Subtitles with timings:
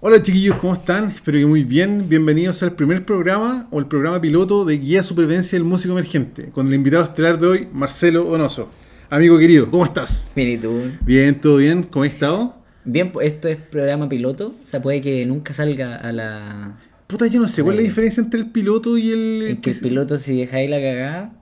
[0.00, 1.10] Hola chiquillos, ¿cómo están?
[1.10, 2.08] Espero que muy bien.
[2.08, 6.68] Bienvenidos al primer programa o el programa piloto de Guía Supervivencia del Músico Emergente, con
[6.68, 8.70] el invitado estelar de hoy, Marcelo Donoso.
[9.10, 10.30] Amigo querido, ¿cómo estás?
[10.36, 10.82] Bien, ¿y tú?
[11.04, 11.82] Bien, ¿todo bien?
[11.82, 12.54] ¿Cómo has estado?
[12.84, 16.76] Bien, pues esto es programa piloto, o sea, puede que nunca salga a la...
[17.08, 17.88] Puta, yo no sé, ¿cuál es la Eh.
[17.88, 19.42] diferencia entre el piloto y el...
[19.48, 21.32] En que el piloto si dejáis la cagada,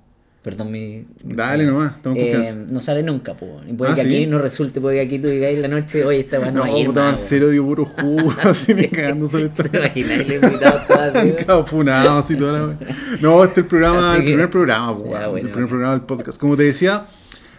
[0.46, 1.04] perdón mi...
[1.24, 3.50] Dale nomás, estamos eh, no sale nunca, pues.
[3.68, 4.14] Y puede Ah, que ¿sí?
[4.14, 6.70] aquí no resulte, puede que aquí tú digáis la noche, oye, esta weá no, No,
[6.70, 9.72] va a ir más, Marcelo dio puro jugo, así me cagando sobre weón.
[9.72, 11.26] ¿Te esta...
[11.26, 12.78] invitado así, toda la.
[13.20, 15.52] No, este es el programa, Así el que- primer programa, pues, Ya, bueno, el primer
[15.54, 15.68] bueno.
[15.68, 16.38] programa del podcast.
[16.40, 17.06] Como te decía,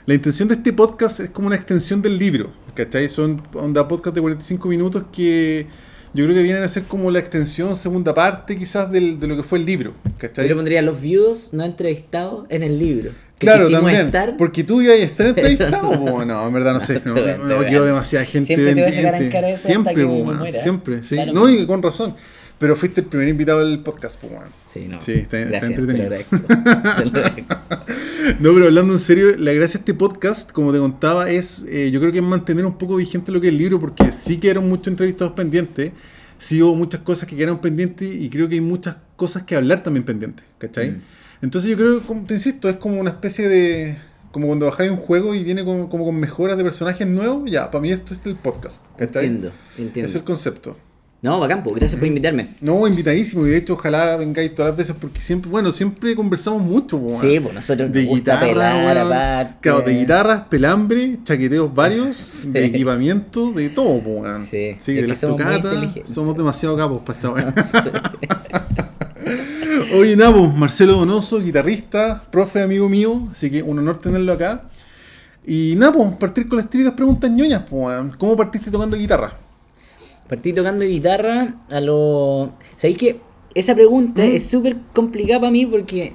[0.06, 3.10] la intención de este podcast es como una extensión del libro, ¿cachai?
[3.10, 5.68] Son onda podcast de 45 minutos que
[6.18, 9.38] yo creo que vienen a ser como la extensión, segunda parte quizás del- de lo
[9.38, 10.46] que fue el libro, ¿cachai?
[10.46, 13.12] Yo le pondría los viudos no entrevistados en el libro.
[13.40, 14.08] Claro, también.
[14.08, 17.00] estar, Porque tú ibas a estar entrevistado, po, no, en verdad no sé.
[17.06, 19.32] No, no quiero demasiada gente Siempre te voy a sacar en pendiente.
[19.32, 20.60] cara eso Siempre, hasta que po, me weón, muera.
[20.60, 21.18] siempre, sí.
[21.34, 22.16] No, y con razón.
[22.60, 24.50] Pero fuiste el primer invitado del podcast, po, weón.
[24.66, 25.02] Sí, no.
[25.02, 26.10] Sí, está- está Gracias, entretenido.
[26.10, 26.38] Te lo agradezco.
[26.98, 27.56] Te lo agradezco.
[28.42, 31.92] No, pero hablando en serio, la gracia de este podcast, como te contaba, es eh,
[31.92, 34.38] yo creo que es mantener un poco vigente lo que es el libro, porque sí
[34.38, 35.94] quedaron muchos entrevistados pendientes,
[36.38, 39.82] sí hubo muchas cosas que quedaron pendientes y creo que hay muchas cosas que hablar
[39.82, 40.92] también pendientes, ¿cachai?
[40.92, 41.02] Mm.
[41.42, 43.98] Entonces yo creo, como te insisto, es como una especie de...
[44.32, 47.72] Como cuando bajáis un juego y viene con, como con mejoras de personajes nuevos, ya,
[47.72, 49.26] para mí esto es el podcast, ¿cachai?
[49.28, 50.10] Entiendo, entiendo.
[50.10, 50.78] Es el concepto.
[51.20, 52.50] No, bacán, pues, gracias por invitarme.
[52.62, 56.62] No, invitadísimo, y de hecho ojalá vengáis todas las veces porque siempre, bueno, siempre conversamos
[56.62, 59.58] mucho, po, Sí, pues nosotros de nos gusta guitarra.
[59.60, 62.52] Claro, de guitarras, pelambre, chaqueteos varios, Sí.
[62.52, 64.46] de equipamiento, de todo, po, weón.
[64.46, 65.74] Sí, es de que las somos tocatas,
[66.14, 67.54] somos demasiado capos para esta weón.
[69.96, 74.64] Oye, Nabo, Marcelo Donoso, guitarrista, profe, amigo mío, así que un honor tenerlo acá.
[75.46, 77.90] Y Napo, partir con las típicas preguntas ñoñas, po.
[78.18, 79.47] ¿Cómo partiste tocando guitarra?
[80.28, 82.52] Partí tocando guitarra a lo...
[82.76, 83.20] ¿Sabéis que
[83.56, 84.36] esa pregunta ¿Mm?
[84.36, 86.14] es súper complicada para mí porque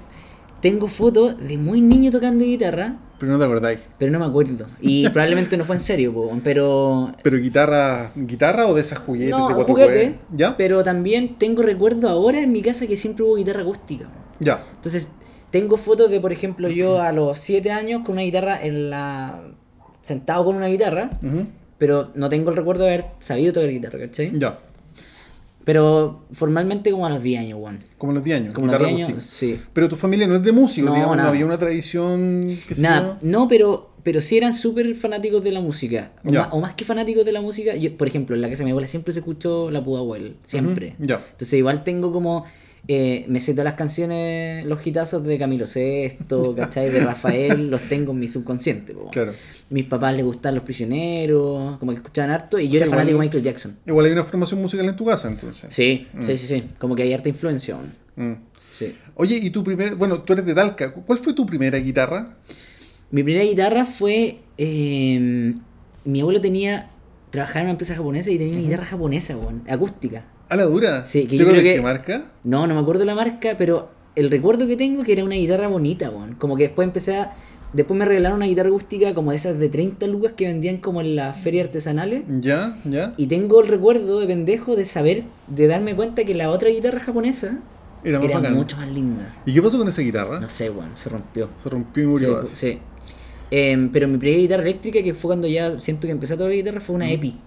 [0.61, 3.79] tengo fotos de muy niño tocando guitarra, Pero no te acordáis.
[3.99, 4.67] pero no me acuerdo.
[4.81, 7.13] Y probablemente no fue en serio, po, pero...
[7.23, 10.19] ¿Pero guitarra, guitarra o de esas juguetes No, de cuatro juguete?
[10.33, 10.57] ¿Ya?
[10.57, 14.09] pero también tengo recuerdo ahora en mi casa que siempre hubo guitarra acústica.
[14.39, 14.65] Ya.
[14.77, 15.11] Entonces,
[15.51, 19.41] tengo fotos de, por ejemplo, yo a los 7 años con una guitarra en la...
[20.03, 21.47] sentado con una guitarra, Ujú.
[21.83, 24.31] Pero no tengo el recuerdo de haber sabido tocar guitarra, ¿cachai?
[24.39, 24.57] Ya.
[25.65, 27.81] Pero formalmente como a los 10 años, weón.
[27.99, 28.53] Como a los 10 años.
[28.53, 29.61] Como a los guitarra 10 años, sí.
[29.73, 32.83] Pero tu familia no es de músicos, No, digamos, no había una tradición que se
[32.83, 36.13] Nada, no, pero, pero sí eran súper fanáticos de la música.
[36.25, 38.61] O, más, o más que fanáticos de la música, yo, por ejemplo, en la casa
[38.61, 40.95] de mi abuela siempre se escuchó la Pudahuel, siempre.
[41.01, 41.17] Ya.
[41.33, 42.47] Entonces igual tengo como...
[42.89, 46.91] eh, me sé todas las canciones, los hitazos de Camilo Sesto, ¿cachai?
[46.91, 48.93] De Rafael, los tengo en mi subconsciente.
[48.93, 49.11] po.
[49.11, 49.33] Claro.
[49.71, 53.19] Mis papás les gustaban Los Prisioneros, como que escuchaban harto, y yo sea, era fanático
[53.19, 53.77] de Michael Jackson.
[53.87, 55.69] Igual hay una formación musical en tu casa, entonces.
[55.73, 56.65] Sí, sí, sí, sí.
[56.79, 57.77] Como que hay harta influencia.
[58.17, 58.33] Mm.
[58.79, 58.97] Sí.
[59.15, 62.37] Oye, y tu primer, bueno, tú eres de Talca, ¿cuál fue tu primera guitarra?
[63.11, 64.41] Mi primera guitarra fue.
[64.59, 65.55] eh,
[66.05, 66.89] mi abuelo tenía.
[67.31, 70.25] Trabajaba en una empresa japonesa y tenía una guitarra japonesa, weón, acústica.
[70.53, 71.07] ¿A la dura?
[71.07, 72.25] Sí, que ¿Te yo creo qué marca?
[72.45, 75.67] No, no me acuerdo la marca, pero el recuerdo que tengo que era una guitarra
[75.69, 76.35] bonita, weón.
[76.35, 77.33] Como que después empecé a.
[77.73, 81.01] Después me regalaron una guitarra acústica como de esas de 30 lucas que vendían como
[81.01, 82.25] en las ferias artesanales.
[82.43, 83.15] Ya, ya.
[83.17, 87.01] Y tengo el recuerdo de pendejo de saber, de darme cuenta que la otra guitarra
[87.01, 87.59] japonesa
[88.05, 88.55] Era más era bacán.
[88.55, 89.35] mucho más linda.
[89.47, 90.39] ¿Y qué pasó con esa guitarra?
[90.39, 91.49] No sé, weón, se rompió.
[91.63, 92.45] Se rompió y murió.
[92.45, 92.79] Sí.
[93.51, 96.53] Em, pero mi primera guitarra eléctrica, que fue cuando ya siento que empecé a tocar
[96.53, 97.39] guitarra, fue una EPI.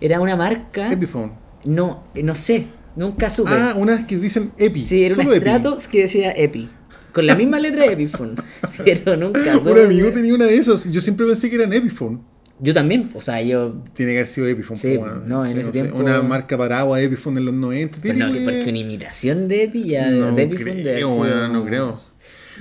[0.00, 0.92] Era una marca.
[0.92, 1.42] Epiphone.
[1.64, 2.66] No, no sé,
[2.96, 3.50] nunca supe.
[3.52, 4.80] Ah, unas que dicen Epi.
[4.80, 5.34] sí, era un.
[5.34, 6.68] Stratos que decía EPI.
[7.12, 8.34] Con la misma letra de Epiphone.
[8.84, 9.84] pero nunca Un supe.
[9.84, 10.90] amigo tenía una de esas.
[10.90, 12.20] Yo siempre pensé que eran Epiphone.
[12.60, 13.82] Yo también, o sea, yo.
[13.94, 14.76] Tiene que haber sido Epiphone.
[14.76, 15.28] Sí, po, weón.
[15.28, 17.98] no, en Sí, ese tiempo- Una marca paraguas Epiphone en los 90.
[18.02, 20.10] Pero no, que de- porque una imitación de EPI ya.
[20.10, 22.02] No de Epiphone creo, weón, no creo.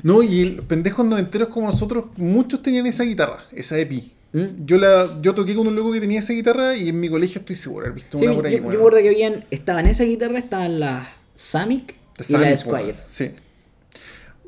[0.01, 4.11] No, y el pendejos noventeros como nosotros, muchos tenían esa guitarra, esa Epi.
[4.33, 4.65] ¿Mm?
[4.65, 7.39] Yo la yo toqué con un loco que tenía esa guitarra y en mi colegio
[7.39, 8.55] estoy seguro de haber visto Sí, una yo, por ahí.
[8.55, 8.77] yo me weón.
[8.79, 9.45] acuerdo que habían.
[9.51, 11.07] Estaban esa guitarra, estaban las
[11.37, 11.95] Samic
[12.27, 12.83] y la Samic, Squire.
[12.83, 13.31] weón, Sí.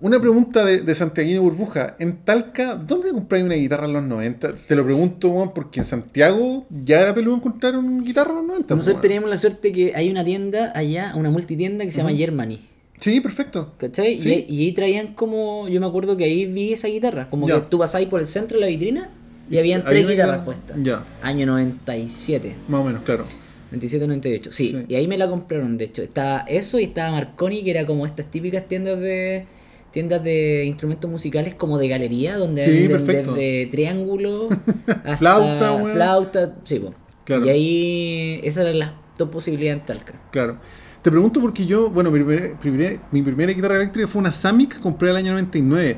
[0.02, 1.96] Una pregunta de, de Santiaguino Burbuja.
[2.00, 4.54] En Talca, ¿dónde compráis una guitarra en los 90?
[4.68, 8.46] Te lo pregunto, weón, porque en Santiago ya era peludo encontrar una guitarra en los
[8.48, 8.76] 90.
[8.76, 9.02] Nosotros weón.
[9.02, 12.60] teníamos la suerte que hay una tienda allá, una multitienda que se llama Germany.
[13.00, 13.74] Sí, perfecto.
[13.78, 14.18] ¿Cachai?
[14.18, 14.30] Sí.
[14.30, 15.68] Y, ahí- y ahí traían como.
[15.70, 17.30] Yo me acuerdo que ahí vi esa guitarra.
[17.30, 17.56] Como Ya.
[17.56, 19.10] que tú pasabas por el centro de la vitrina
[19.50, 20.78] y habían Había tres guitarras guitarra- puestas.
[20.84, 21.04] Ya.
[21.22, 22.56] Año 97.
[22.68, 23.26] Más o menos, claro.
[23.72, 24.52] 97, 98.
[24.52, 24.86] Sí, Sí.
[24.88, 26.02] y ahí me la compraron, de hecho.
[26.02, 29.46] Estaba eso y estaba Marconi, que era como estas típicas tiendas de
[29.92, 34.50] tiendas de instrumentos musicales como de galería, donde Sí, venden desde triángulo
[34.88, 35.94] hasta Flauta, weón.
[35.94, 36.94] flauta, sí, po.
[37.24, 37.46] Claro.
[37.46, 40.14] Y ahí esas eran las dos posibilidades en Talca.
[40.32, 40.58] Claro.
[41.02, 44.76] Te pregunto porque yo, bueno, mi, primer- primer- mi primera guitarra eléctrica fue una Samick
[44.76, 45.96] que compré el año 99.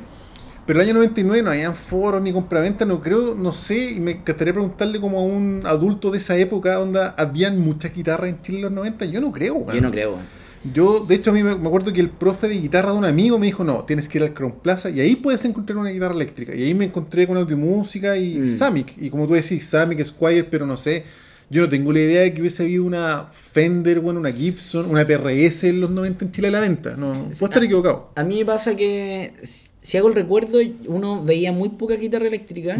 [0.68, 4.10] Pero el año 99 no habían foros ni compraventa, no creo, no sé, y me
[4.10, 8.58] encantaría preguntarle como a un adulto de esa época, onda, ¿habían muchas guitarras en Chile
[8.58, 9.06] en los 90?
[9.06, 9.74] Yo no creo, weón.
[9.74, 10.18] Yo no creo.
[10.74, 13.38] Yo, de hecho, a mí me, acuerdo que el profe de guitarra de un amigo
[13.38, 16.14] me dijo, no, tienes que ir al Crown Plaza y ahí puedes encontrar una guitarra
[16.14, 16.54] eléctrica.
[16.54, 18.50] Y ahí me encontré con Audiomúsica y Mm.
[18.50, 18.92] Samick.
[18.98, 21.02] Y como tú decís, Samick, Squire, pero no sé,
[21.48, 25.06] yo no tengo la idea de que hubiese habido una Fender, bueno, una Gibson, una
[25.06, 26.94] PRS en los 90 en Chile a la venta.
[26.94, 28.10] No, puedo estar equivocado.
[28.16, 29.32] A mí me pasa que,
[29.80, 32.76] si hago el recuerdo, uno veía muy poca guitarra eléctrica.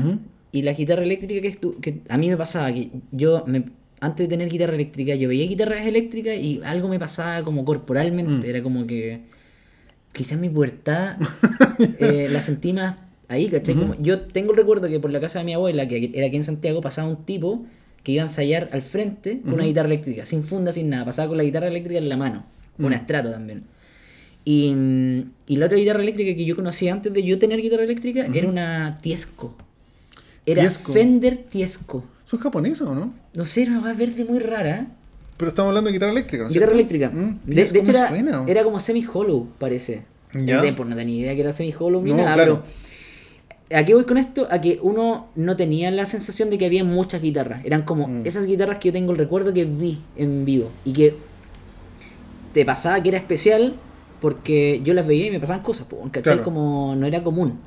[0.51, 3.65] Y la guitarra eléctrica que, estu- que a mí me pasaba, que yo, me-
[4.01, 8.47] antes de tener guitarra eléctrica, yo veía guitarras eléctricas y algo me pasaba como corporalmente.
[8.47, 8.51] Mm.
[8.51, 9.21] Era como que
[10.13, 11.17] quizás mi pubertad
[12.01, 12.97] eh, la sentí más
[13.29, 13.75] ahí, ¿cachai?
[13.75, 16.37] Como- yo tengo el recuerdo que por la casa de mi abuela, que era aquí
[16.37, 17.65] en Santiago, pasaba un tipo
[18.03, 21.05] que iba a ensayar al frente con una guitarra eléctrica, sin funda, sin nada.
[21.05, 22.47] Pasaba con la guitarra eléctrica en la mano.
[22.79, 23.01] Una Mm.
[23.01, 23.65] estrato también.
[24.51, 24.75] Y,
[25.47, 28.49] y la otra guitarra eléctrica que yo conocí antes de yo tener guitarra eléctrica era
[28.49, 29.55] una Tiesco.
[30.47, 30.91] Era Tiesco.
[30.95, 32.03] Fender Tiesco.
[32.25, 33.13] ¿Son japonesas o no?
[33.35, 34.87] No sé, era una verde muy rara.
[35.37, 36.49] Pero estamos hablando de guitarra eléctrica, ¿no?
[36.49, 37.11] guitarra eléctrica.
[37.11, 38.45] Mm, de, hecho era, suena.
[38.47, 40.05] era como semi-hollow, parece.
[40.33, 40.65] Ya.
[40.65, 40.75] Ya.
[40.75, 42.63] Pues no tenía idea que era semi-hollow ni No, nada, claro.
[42.65, 43.79] pero...
[43.81, 44.49] ¿A qué voy con esto?
[44.51, 47.63] A que uno no tenía la sensación de que había muchas guitarras.
[47.67, 48.23] Eran como Mm.
[48.25, 50.71] esas guitarras que yo tengo el recuerdo que vi en vivo.
[50.87, 51.15] Y que
[52.55, 53.75] te pasaba que era especial
[54.21, 56.23] porque yo las veía y me pasaban cosas, pues, ¿cachai?
[56.23, 56.45] Claro.
[56.45, 57.59] Como no era común.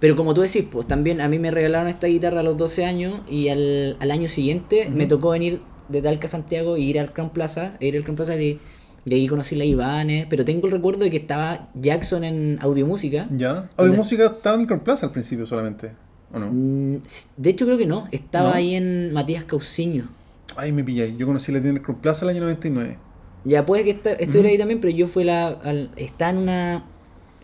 [0.00, 2.84] Pero como tú decís, pues también a mí me regalaron esta guitarra a los 12
[2.84, 6.98] años y al, al año siguiente me tocó venir de Talca a Santiago e ir
[6.98, 8.60] al Crown Plaza, e ir al Crown Plaza y,
[9.04, 13.24] y ahí conocí la Ibanez, pero tengo el recuerdo de que estaba Jackson en audiomúsica.
[13.34, 13.70] Ya.
[13.76, 15.92] Audiomúsica estaba en el Crown Plaza al principio solamente,
[16.32, 16.50] ¿o no?
[16.52, 17.02] Mm,
[17.36, 18.54] De hecho creo que no, estaba ¿No?
[18.56, 20.08] ahí en Matías Cauciño.
[20.56, 21.16] Ay, me pillé.
[21.16, 22.98] Yo conocí la tienda del Crown Plaza el año 99.
[23.44, 26.84] Ya puede que esta- estuviera ahí también, pero yo fui la, al, está en una,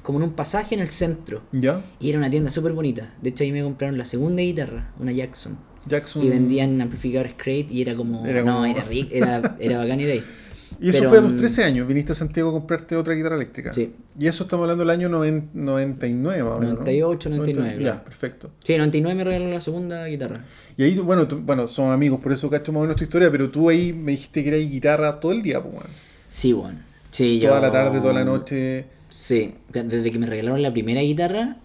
[0.02, 1.42] como en un pasaje en el centro.
[1.52, 1.82] ¿Ya?
[2.00, 3.12] Y era una tienda súper bonita.
[3.20, 5.58] De hecho ahí me compraron la segunda guitarra, una Jackson.
[5.86, 6.22] Jackson.
[6.24, 8.26] Y vendían amplificadores Crate y era como.
[8.26, 10.24] Era no, era rico, era, era bacán y de ahí.
[10.80, 11.86] Y eso Pero, fue a los mm, 13 años.
[11.86, 13.72] Viniste a Santiago a comprarte otra guitarra eléctrica.
[13.74, 13.92] Sí.
[14.18, 16.74] Y eso estamos hablando del año noven- 99, más o menos.
[16.74, 16.80] ¿no?
[16.80, 18.04] 98, 99, Ya, claro.
[18.04, 18.50] perfecto.
[18.62, 20.44] Sí, en 99 me regaló la segunda guitarra.
[20.76, 23.30] Y ahí, bueno, tú- bueno, somos amigos, por eso cacho más o menos tu historia,
[23.30, 25.90] pero tú ahí me dijiste que era guitarra todo el día, pues, bueno.
[26.28, 26.78] Sí, bueno.
[27.10, 28.84] Sí, Toda yo- la tarde, toda la noche.
[29.08, 31.56] Sí, de- desde que me regalaron la primera guitarra,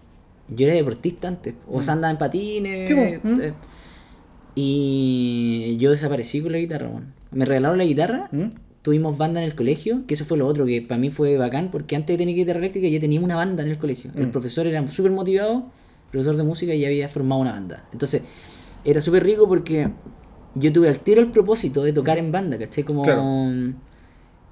[0.48, 1.54] yo era deportista antes.
[1.68, 2.88] O sea, andaba en patines.
[2.88, 3.40] Sí, po, mm.
[3.40, 3.52] eh,
[4.54, 7.06] y yo desaparecí con la guitarra, bueno.
[7.30, 8.44] Me regalaron la guitarra, ¿Mm?
[8.86, 11.70] Tuvimos banda en el colegio, que eso fue lo otro que para mí fue bacán,
[11.72, 14.12] porque antes de tener guitarra eléctrica ya teníamos una banda en el colegio.
[14.14, 14.30] El Mm.
[14.30, 15.66] profesor era súper motivado,
[16.12, 17.84] profesor de música, y ya había formado una banda.
[17.92, 18.22] Entonces,
[18.84, 19.88] era súper rico porque
[20.54, 22.84] yo tuve al tiro el propósito de tocar en banda, ¿cachai?
[22.84, 23.22] Como Claro.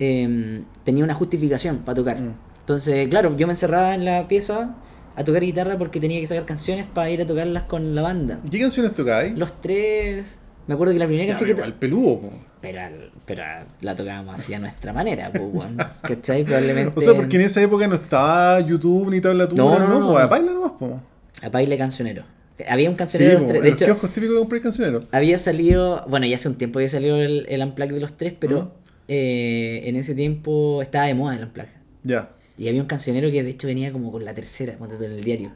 [0.01, 2.21] em, tenía una justificación para tocar.
[2.21, 2.35] Mm.
[2.61, 4.75] Entonces, claro, yo me encerraba en la pieza
[5.17, 8.41] a tocar guitarra porque tenía que sacar canciones para ir a tocarlas con la banda.
[8.45, 9.37] ¿Y ¿Qué canciones tocáis?
[9.39, 10.39] Los tres...
[10.67, 11.53] Me acuerdo que la primera Ya, canción que...
[11.57, 12.31] igual peludo, po.
[12.65, 12.81] Pero,
[13.27, 13.43] pero
[13.83, 15.77] la tocábamos así a nuestra manera, pues, weón.
[16.03, 16.45] ¿Cachai?
[16.45, 16.93] Probablemente.
[16.97, 20.11] O sea, porque en esa época no estaba YouTube ni tablatura, No, no, no, no,
[20.13, 21.01] pues a baila nomás, po.
[21.43, 22.25] A baile cancionero.
[22.69, 23.57] Había un Sí, cancionero de po, los tres.
[23.59, 25.05] en De los hecho, kioscos típicos de comprar cancionero.
[25.13, 26.05] había salido.
[26.09, 28.73] Bueno, ya hace un tiempo había salido el, el Unplugged de los tres, pero
[29.09, 31.71] eh, en ese tiempo estaba de moda el Unplugged.
[32.05, 32.31] Ya.
[32.57, 35.51] Y había un cancionero que de hecho venía como con la tercera, en el diario.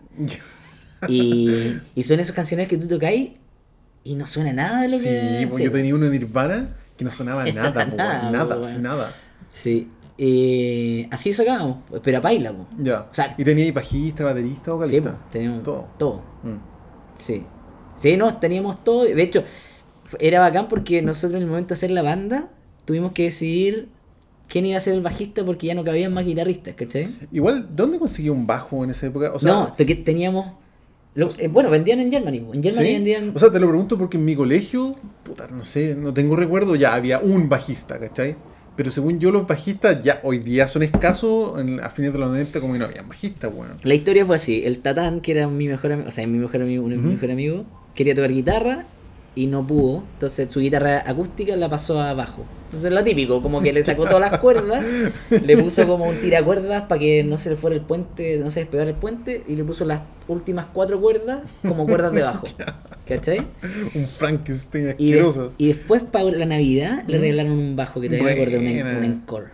[1.08, 3.30] Y, y son esos cancioneros que tú tocáis
[4.04, 5.46] y no suena nada de lo Sí, que.
[5.48, 8.74] pues yo tenía uno de Nirvana que no sonaba nada, po, Nada, nada, po, sí,
[8.78, 9.10] nada.
[9.54, 9.88] Sí.
[10.18, 12.66] Eh, así sacábamos, pero a paila, po.
[12.78, 13.06] Ya.
[13.10, 15.12] O sea- y tenía ahí bajista, baterista, Sí, vocalista.
[15.12, 15.88] po, teníamos Todo.
[15.96, 16.22] todo.
[16.42, 16.56] Mm.
[17.16, 17.44] Sí.
[17.96, 19.04] Sí, no, teníamos todo.
[19.04, 19.42] De hecho,
[20.18, 22.48] era bacán porque nosotros en el momento de hacer la banda
[22.84, 23.88] tuvimos que decidir
[24.48, 27.08] quién iba a ser el bajista porque ya no cabían más guitarristas, ¿cachai?
[27.32, 29.32] Igual, ¿dónde conseguí un bajo en esa época?
[29.34, 30.52] O sea, no, teníamos...
[31.18, 32.36] lo- eh, bueno, vendían en Germany.
[32.52, 32.92] En Germany ¿sí?
[32.94, 33.32] vendían...
[33.34, 36.76] O sea, te lo pregunto porque en mi colegio, puta, no sé, no tengo recuerdo,
[36.76, 38.36] ya había un bajista, ¿cachai?
[38.76, 42.28] Pero según yo, los bajistas ya hoy día son escasos, en- a fines de los
[42.30, 43.72] 90 como que no habían bajistas, weón.
[43.82, 44.62] La historia fue así.
[44.64, 47.14] El Tatán, que era mi mejor amigo, o sea, mi mejor amigo, uno de mis
[47.14, 48.86] mejores amigos, quería tocar guitarra
[49.38, 50.02] y no pudo.
[50.14, 52.44] Entonces su guitarra acústica la pasó a bajo.
[52.66, 54.84] Entonces lo típico, como que le sacó todas las cuerdas,
[55.30, 58.60] le puso como un tiracuerdas para que no se le fuera el puente, no se
[58.60, 62.46] despegara el puente, y le puso las últimas cuatro cuerdas como cuerdas de bajo.
[63.06, 63.38] ¿Cachai?
[63.94, 65.52] Un Frankenstein Y, de- asqueroso.
[65.56, 67.22] y después para la Navidad le Ujú.
[67.22, 69.46] regalaron un bajo que también me acuerdo, un, un encore.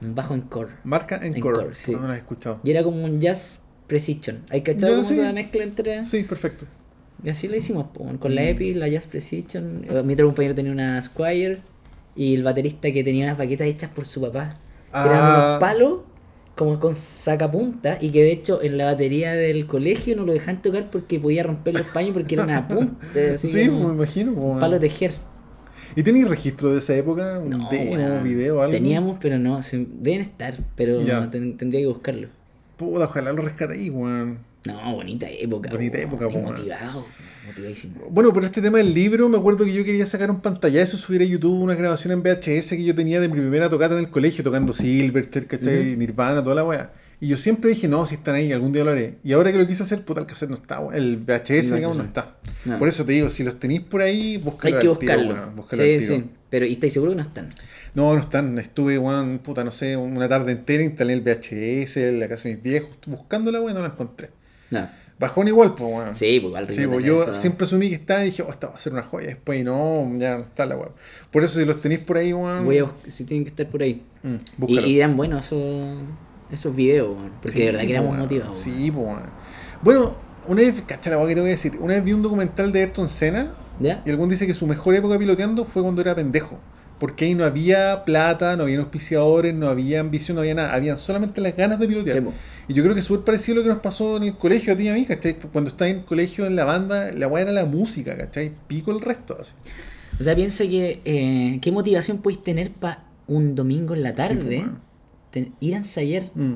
[0.00, 0.70] Un bajo encore.
[0.84, 1.58] Marca Encore.
[1.58, 1.92] Encore, sí.
[1.92, 2.60] No, no la he escuchado.
[2.64, 4.44] Y era como un jazz precision.
[4.50, 5.20] ¿Hay cachado Ya, como sí.
[5.20, 6.04] esa mezcla entre...?
[6.06, 6.64] Sí, perfecto.
[7.24, 8.48] Y así lo hicimos, po, con la Mm.
[8.48, 9.84] Epi, la Jazz Precision.
[9.88, 11.58] Eh, Mi otro compañero tenía una Squire
[12.14, 14.58] y el baterista que tenía unas baquetas hechas por su papá.
[14.92, 15.06] Ah.
[15.06, 15.98] Eran unos palos
[16.54, 20.62] como con sacapunta y que de hecho en la batería del colegio no lo dejaban
[20.62, 23.06] tocar porque podía romper los paños porque eran a punta.
[23.34, 24.32] así sí, como me imagino.
[24.32, 24.60] weón.
[24.60, 25.12] palo tejer.
[25.94, 27.38] ¿Y tenéis registro de esa época?
[27.38, 28.24] ¿Un No, demo, weón.
[28.24, 28.72] video, algo?
[28.72, 29.60] Teníamos, pero no,
[30.00, 32.28] deben estar, pero ten- tendría que buscarlo.
[32.76, 34.38] Puta, ojalá lo rescatéis, weón.
[34.66, 35.70] No, bonita época.
[35.70, 37.06] Bonita po, época, motivado,
[37.46, 37.94] motivadísimo.
[38.10, 41.22] Bueno, por este tema del libro, me acuerdo que yo quería sacar un pantallazo, subir
[41.22, 44.10] a YouTube una grabación en VHS que yo tenía de mi primera tocata en el
[44.10, 45.96] colegio, tocando Silverchair, ¿cachai?
[45.96, 46.92] Nirvana, toda la weá.
[47.18, 49.14] Y yo siempre dije, no, si están ahí, algún día lo haré.
[49.24, 50.80] Y ahora que lo quise hacer, puta, el cassette no está.
[50.92, 52.36] El VHS, No, digamos, no está.
[52.66, 52.78] No.
[52.78, 55.52] Por eso te digo, si los tenéis por ahí, Hay búscalo que al tiro, buscarlo.
[55.52, 56.16] búscalo al sí, tiro.
[56.16, 56.24] sí.
[56.50, 57.48] Pero, ¿y estáis seguro que no están?
[57.94, 58.58] No, no están.
[58.58, 62.56] Estuve, weón, puta, no sé, una tarde entera, instalé el VHS en la casa de
[62.56, 64.28] mis viejos, buscándola, weón, no la encontré.
[64.70, 64.88] No.
[65.18, 66.14] Bajón igual, pues, weón.
[66.14, 67.34] Sí, pues igual Sí, pues yo eso.
[67.34, 69.28] siempre asumí que estaba y dije, oh, esta va a ser una joya.
[69.28, 70.90] Después, no, ya no está la weá.
[71.30, 72.64] Por eso, si los tenéis por ahí, weón.
[72.66, 74.02] Voy a si tienen que estar por ahí.
[74.22, 74.36] mm,
[74.68, 75.96] Y, y eran buenos esos,
[76.50, 78.20] esos videos, weón, porque Sí, de verdad que éramos weón.
[78.22, 78.58] motivados.
[78.58, 79.22] Sí, pues, weón.
[79.80, 80.16] Bueno,
[80.48, 81.78] una vez, cacha la weá que te voy a decir.
[81.80, 84.02] Una vez vi un documental de Ayrton Senna ¿Ya?
[84.04, 86.58] y algún dice que su mejor época piloteando fue cuando era pendejo.
[86.98, 90.74] Porque ahí no había plata, no había auspiciadores, no había ambición, no había nada.
[90.74, 92.18] Habían solamente las ganas de pilotear.
[92.22, 92.24] Sí,
[92.68, 94.72] y yo creo que es súper parecido a lo que nos pasó en el colegio
[94.72, 95.34] a ti y a mí, ¿cachai?
[95.52, 98.50] Cuando estás en el colegio, en la banda, la weá era la música, ¿cachai?
[98.66, 99.52] Pico el resto, así.
[100.18, 104.36] O sea, piensa que eh, qué motivación podéis tener para un domingo en la tarde
[104.42, 104.78] pues, weón.
[105.30, 106.54] ten- ir a ensayar, Mm.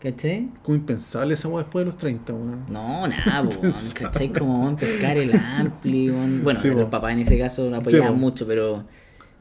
[0.00, 0.48] ¿cachai?
[0.62, 2.66] Como impensable esa weá después de los 30, weón.
[2.70, 4.32] No, nada, weón, ¿cachai?
[4.32, 6.44] Como pescar el ampli, weón.
[6.44, 8.18] bueno, Sí, los papás en ese caso no apoyaban po.
[8.18, 8.84] mucho, pero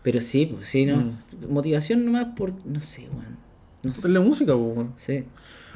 [0.04, 0.98] pero sí, pues sí, ¿no?
[0.98, 1.18] Mm.
[1.50, 3.38] Motivación nomás por, no sé, weón.
[3.84, 4.10] No sé.
[4.10, 4.94] la música, po, weón.
[4.98, 5.24] Sí.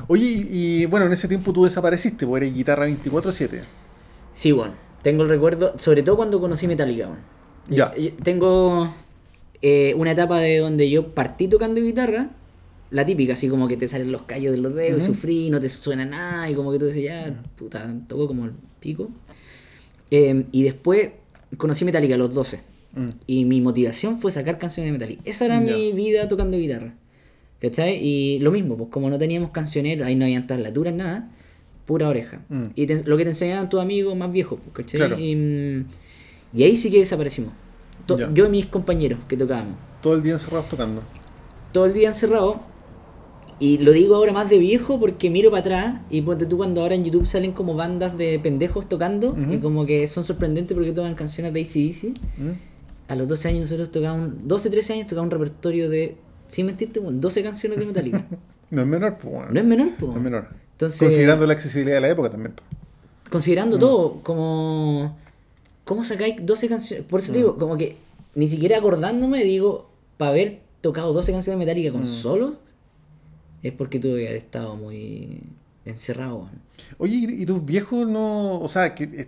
[0.08, 3.62] Oye, y, y, bueno, en ese tiempo tú desapareciste, porque eres guitarra 24-7.
[4.34, 7.20] Sí, bueno, tengo el recuerdo, sobre todo cuando conocí Metallica, weón.
[7.70, 7.94] Ya.
[7.96, 8.94] Yo- yo Tengo
[9.62, 12.30] eh, una etapa de donde yo partí tocando guitarra,
[12.92, 15.60] la típica, así como que te salen los callos de los dedos y sufrí, no
[15.60, 19.10] te suena nada, y como que tú dices, ya, puta, toco como el pico.
[20.12, 21.10] Eh, y después
[21.58, 22.60] conocí Metallica a los 12.
[22.96, 23.10] Mm.
[23.28, 25.22] Y mi motivación fue sacar canciones de Metallica.
[25.26, 26.94] Esa era mi vida tocando guitarra.
[27.60, 28.00] ¿Cachai?
[28.06, 31.30] Y lo mismo, pues como no teníamos cancioneros, ahí no habían tablaturas, nada,
[31.86, 32.42] pura oreja.
[32.50, 32.64] Mm.
[32.76, 35.00] Y te- lo que te enseñaban tus amigos más viejos, pues, ¿cachai?
[35.00, 35.18] Claro.
[35.20, 35.86] Y, mm,
[36.58, 37.54] y ahí sí que desaparecimos.
[38.06, 38.32] To-.
[38.34, 39.76] Yo y mis compañeros que tocábamos.
[40.02, 41.02] Todo el día encerrados tocando.
[41.72, 42.62] Todo el día encerrado.
[43.58, 46.82] Y lo digo ahora más de viejo porque miro para atrás y ponte tú cuando
[46.82, 49.54] ahora en YouTube salen como bandas de pendejos tocando Ujú.
[49.54, 52.14] y como que son sorprendentes porque tocan canciones de ACDC.
[52.38, 52.52] ¿Mm?
[53.08, 57.00] A los 12 años nosotros tocábamos, 12, 13 años tocábamos un repertorio de, sin mentirte,
[57.00, 58.26] bueno, 12 canciones de Metallica.
[58.72, 59.54] No es menor, pues, weón.
[59.54, 60.08] no es menor, po.
[60.08, 60.48] No es menor.
[60.72, 62.54] Entonces, Considerando la accesibilidad de la época también.
[62.54, 62.64] po.
[62.64, 63.30] Mm.
[63.32, 65.18] considerando todo, como,
[65.84, 67.06] ¿cómo sacáis 12 canciones?
[67.06, 67.34] Por eso Mm.
[67.34, 67.98] te digo, como que
[68.34, 72.08] ni siquiera acordándome, digo, para haber tocado 12 canciones de Metallica con Mm.
[72.08, 72.54] solos,
[73.62, 75.42] es porque tuve que haber estado muy
[75.86, 76.36] encerrado.
[76.38, 76.50] weón.
[76.98, 78.60] Oye, ¿y, tus viejos no...?
[78.60, 79.28] O sea, que eh,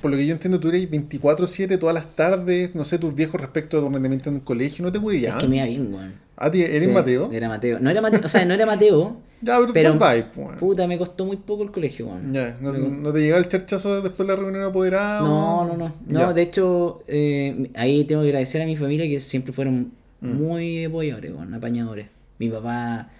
[0.00, 2.74] por lo que yo entiendo, tú eres 24-7 todas las tardes.
[2.74, 5.38] No sé, tus viejos respecto a tu rendimiento en el colegio, ¿no te Es huevían?
[5.38, 6.14] que me iba bien, weón.
[6.40, 7.30] ¿A ti eres Sí, Mateo?
[7.32, 7.80] Era Mateo.
[7.80, 9.16] No era Mateo, o sea, no era Mateo.
[9.40, 9.98] Ya, pero, pero
[10.34, 10.56] po, weón.
[10.58, 12.32] Puta, me costó muy poco el colegio, weón.
[12.32, 15.20] Ya, no, no te llegaba el charchazo después de la reunión apoderada?
[15.20, 15.94] No, no, no.
[16.08, 16.32] No, Ya.
[16.32, 20.32] de hecho, eh, ahí tengo que agradecer a mi familia que siempre fueron Mm.
[20.32, 22.06] muy apoyadores, bueno, apañadores.
[22.40, 23.10] Mi papá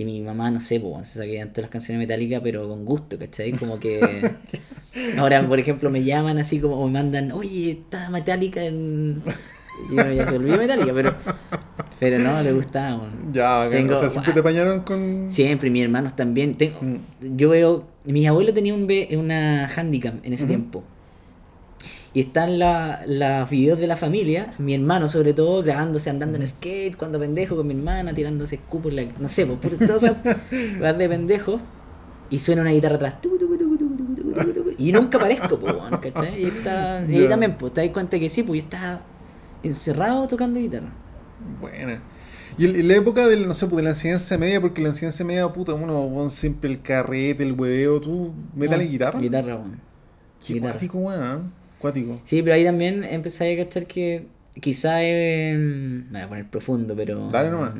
[0.00, 3.18] y mi mamá, no sé, pues, se saquean todas las canciones metálicas, pero con gusto,
[3.18, 3.52] ¿cachai?
[3.52, 4.00] Como que.
[5.18, 9.22] Ahora, por ejemplo, me llaman así como, o me mandan, oye, está metálica en.
[9.90, 11.14] Y ya se olvidó metálica, pero.
[12.00, 13.10] Pero no, le gustaba.
[13.32, 13.68] Ya.
[13.70, 15.28] Tengo- o sea, siempre te apañaron con...
[15.30, 16.54] Siempre, mis hermanos también.
[16.54, 17.36] Tengo, Mm.
[17.36, 17.86] Yo veo.
[18.04, 20.84] Mis abuelos tenían un B- una handicam en ese tiempo.
[22.14, 26.46] Y están la- los videos de la familia, mi hermano sobre todo, grabándose andando en
[26.46, 30.16] skate, cuando pendejo con mi hermana, tirándose escupos, en la- no sé, pues, puras cosas
[30.80, 31.60] vas de pendejo.
[32.30, 33.14] Y suena una guitarra atrás.
[34.78, 36.42] Y nunca aparezco, pues, ¿cachai?
[36.42, 39.00] Y, está, y ahí también, pues, te das cuenta que sí, pues yo estaba
[39.62, 40.88] encerrado tocando guitarra.
[41.60, 42.00] Buena.
[42.58, 45.48] Y la época del, no sé, pues, de la enseñanza media, porque la enseñanza media,
[45.52, 49.20] puta, uno, weón, siempre el carrete, el hueveo, tú, metal y No, guitarra.
[49.20, 49.80] Guitarra, weón.
[50.46, 50.72] Qué guitarra.
[50.72, 51.52] cuático, weón.
[51.78, 52.20] Cuático.
[52.24, 54.24] Sí, pero ahí también empecé a cachar que
[54.60, 55.56] quizá es...
[55.58, 57.28] Me voy a poner profundo, pero...
[57.30, 57.72] Dale nomás.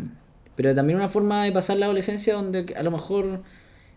[0.57, 3.43] Pero también una forma de pasar la adolescencia donde a lo mejor...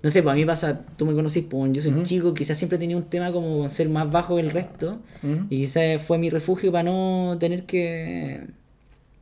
[0.03, 2.05] No sé, pues a mí pasa, tú me conocís, pues yo soy un Ujú.
[2.07, 4.99] chico, quizás siempre tenía un tema como con ser más bajo que el resto.
[5.49, 8.47] Y quizás fue mi refugio para no tener que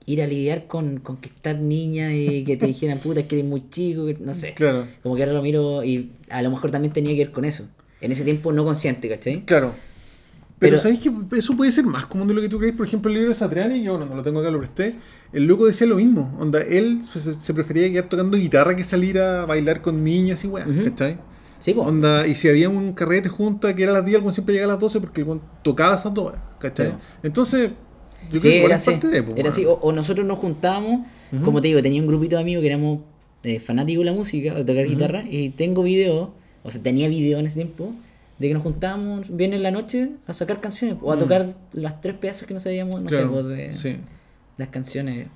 [0.05, 3.69] ir a lidiar con conquistar niñas y que te dijeran, puta, es que eres muy
[3.69, 4.53] chico, que- no sé.
[4.53, 7.43] Claro, Como que ahora lo miro y a lo mejor también tenía que ver con
[7.43, 7.65] eso.
[7.99, 9.41] En ese tiempo no consciente, ¿cachai?
[9.41, 9.73] claro.
[10.59, 12.75] Pero, Pero- ¿sabéis que eso puede ser más común de lo que tú crees?
[12.75, 14.95] Por ejemplo, el libro de Satriani, yo bueno, no lo tengo acá, lo presté.
[15.31, 16.35] El loco decía lo mismo.
[16.39, 20.47] Onda, él se, se prefería quedar tocando guitarra que salir a bailar con niñas y
[20.47, 20.83] weas, Ujú.
[20.83, 21.17] ¿cachai?
[21.59, 21.83] Sí, po.
[21.83, 24.73] Onda, y si había un carrete junta que era a las 10, algún siempre llegaba
[24.73, 25.25] a las 12 porque
[25.63, 26.89] tocaba esas dos horas, ¿cachai?
[26.91, 26.93] Sí.
[27.23, 27.71] Entonces,
[28.31, 28.91] yo Sí, creo que igual era así.
[28.91, 29.65] parte de pues, Era así.
[29.65, 31.43] O, o nosotros nos juntábamos, Ujú.
[31.45, 32.99] como te digo, tenía un grupito de amigos que éramos
[33.43, 37.39] eh, fanáticos de la música, de tocar guitarra, y tengo video, o sea, tenía video
[37.39, 37.93] en ese tiempo,
[38.39, 41.19] de que nos juntábamos bien en la noche a sacar canciones, o a Mm.
[41.19, 43.97] tocar las tres pedazos que no sabíamos, no Claro, sé, pues, de sí.
[44.57, 45.27] las canciones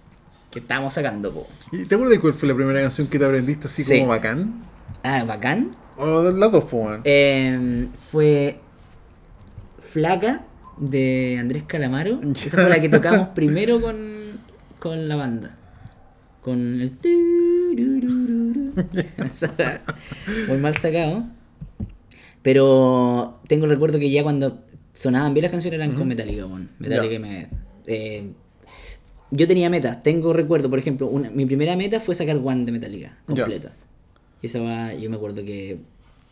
[0.52, 1.32] que estábamos sacando.
[1.34, 1.48] po.
[1.72, 3.98] ¿Y ¿Te acuerdas de cuál fue la primera canción que te aprendiste así Sí.
[4.00, 4.62] como bacán?
[5.04, 5.76] Ah, bacán.
[5.98, 7.02] O las dos, weón.
[7.04, 8.58] Eh, fue
[9.82, 10.44] Flaca
[10.78, 12.20] de Andrés Calamaro.
[12.36, 13.98] Esa fue la que tocamos primero con,
[14.80, 15.56] con la banda.
[16.42, 16.92] Con el.
[20.48, 21.26] Muy mal sacado.
[22.44, 24.60] Pero tengo el recuerdo que ya cuando
[24.94, 26.46] sonaban bien las canciones eran con Metallica.
[26.46, 26.70] weón.
[26.78, 27.48] Metallica y me.
[27.88, 28.30] eh,
[29.32, 30.04] yo tenía metas.
[30.04, 33.72] Tengo recuerdo, por ejemplo, una- mi primera meta fue sacar One de Metallica completa.
[34.42, 35.80] Y esa va, yo me acuerdo que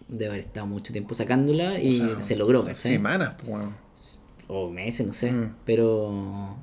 [0.07, 2.63] debe haber estado mucho tiempo sacándola y O sea, se logró.
[2.75, 3.73] Semanas, pues, weón.
[4.49, 5.31] O meses, no sé.
[5.31, 5.55] Mm.
[5.65, 6.57] Pero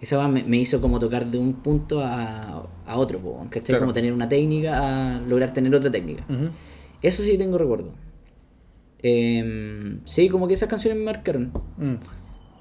[0.00, 3.62] esa va me, me hizo como tocar de un punto a, a otro, po, ¿cachai?
[3.66, 3.80] Claro.
[3.82, 6.24] Como tener una técnica a lograr tener otra técnica.
[7.02, 7.92] Eso sí tengo recuerdo.
[9.02, 11.52] Em, sí, como que esas canciones me marcaron.
[11.76, 11.94] Mm.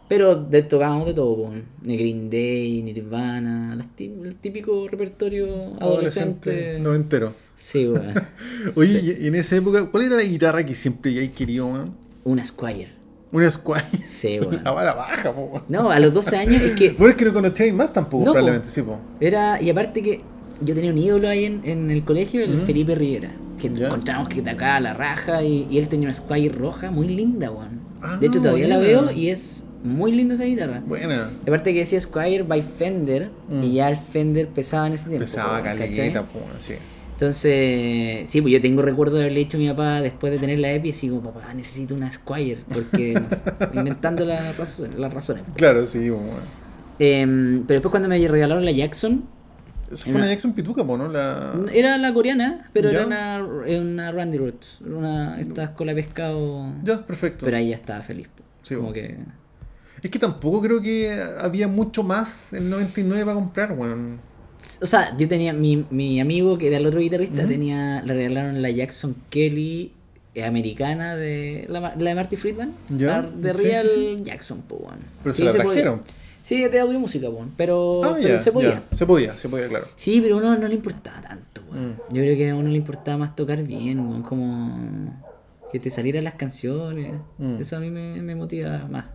[0.07, 1.51] Pero de, tocábamos de todo, po.
[1.83, 6.79] Ni Green Day, Nirvana, las el típico repertorio adolescente.
[6.79, 7.33] No entero.
[7.55, 8.13] Sí, bueno.
[8.75, 11.95] Oye, y- y en esa época, ¿cuál era la guitarra que siempre ya querido, weón?
[12.23, 12.89] Una Squire.
[13.33, 13.83] Una Squire.
[14.05, 14.61] Sí, bueno.
[14.63, 15.61] La vara baja, po.
[15.67, 18.31] No, a los 12 años es que Bueno, es que no conocíais más tampoco, No,
[18.31, 18.33] po.
[18.33, 18.99] probablemente, sí, po.
[19.19, 19.61] era.
[19.61, 20.21] Y aparte que
[20.61, 22.57] yo tenía un ídolo ahí en, en el colegio, el.
[22.59, 23.31] Felipe Rivera.
[23.61, 23.87] Que Ya.
[23.87, 27.79] encontramos que tocaba la raja y, y él tenía una Squire roja muy linda, weón.
[28.01, 30.81] Ah, de hecho, todavía la veo y es muy linda esa guitarra.
[30.85, 31.29] Buena.
[31.41, 33.63] Aparte que decía Squire by Fender Mm.
[33.63, 35.25] y ya el Fender pesaba en ese tiempo.
[35.25, 36.73] Pesaba caleta, weón, sí.
[37.13, 40.59] Entonces, sí, pues yo tengo recuerdo de haberle dicho a mi papá después de tener
[40.59, 43.43] la EPI, así como, papá, necesito una Squire, porque no sé,
[43.73, 45.43] inventando las razo- las razones.
[45.55, 46.67] Claro, sí, po, weón.
[46.99, 49.23] Em, pero después cuando me regalaron la Jackson,
[49.91, 51.07] Eso fue Una- una Jackson Pituca, ¿no?
[51.07, 51.53] La...
[51.73, 52.97] era la coreana, pero Ya.
[52.99, 57.45] era una, era una Randy Roots, una, esta cola de pescado, Ya, perfecto.
[57.45, 58.27] pero ahí ya estaba feliz.
[58.63, 59.17] Sí, como que...
[60.01, 64.19] Es que tampoco creo que había mucho más en 99 para comprar, weón.
[64.81, 68.61] O sea, yo tenía, mi, mi amigo que era el otro guitarrista, tenía, le regalaron
[68.61, 69.93] la Jackson Kelly
[70.35, 74.99] eh, americana de la, de Marty Friedman, Ya, la de Real sí, Jackson, weón.
[75.23, 75.99] Pero se la podía.
[76.47, 78.81] Sí, de audio y música, pero, Ah, pero se podía.
[78.93, 79.85] Se podía, se podía, claro.
[79.97, 81.89] Sí, pero a uno no le importaba tanto, weón.
[81.89, 82.13] Mm.
[82.13, 85.13] Yo creo que a uno le importaba más tocar bien, weón, como
[85.73, 87.19] que te salieran las canciones.
[87.37, 87.59] Mm.
[87.59, 89.07] Eso a mí me, me motiva más.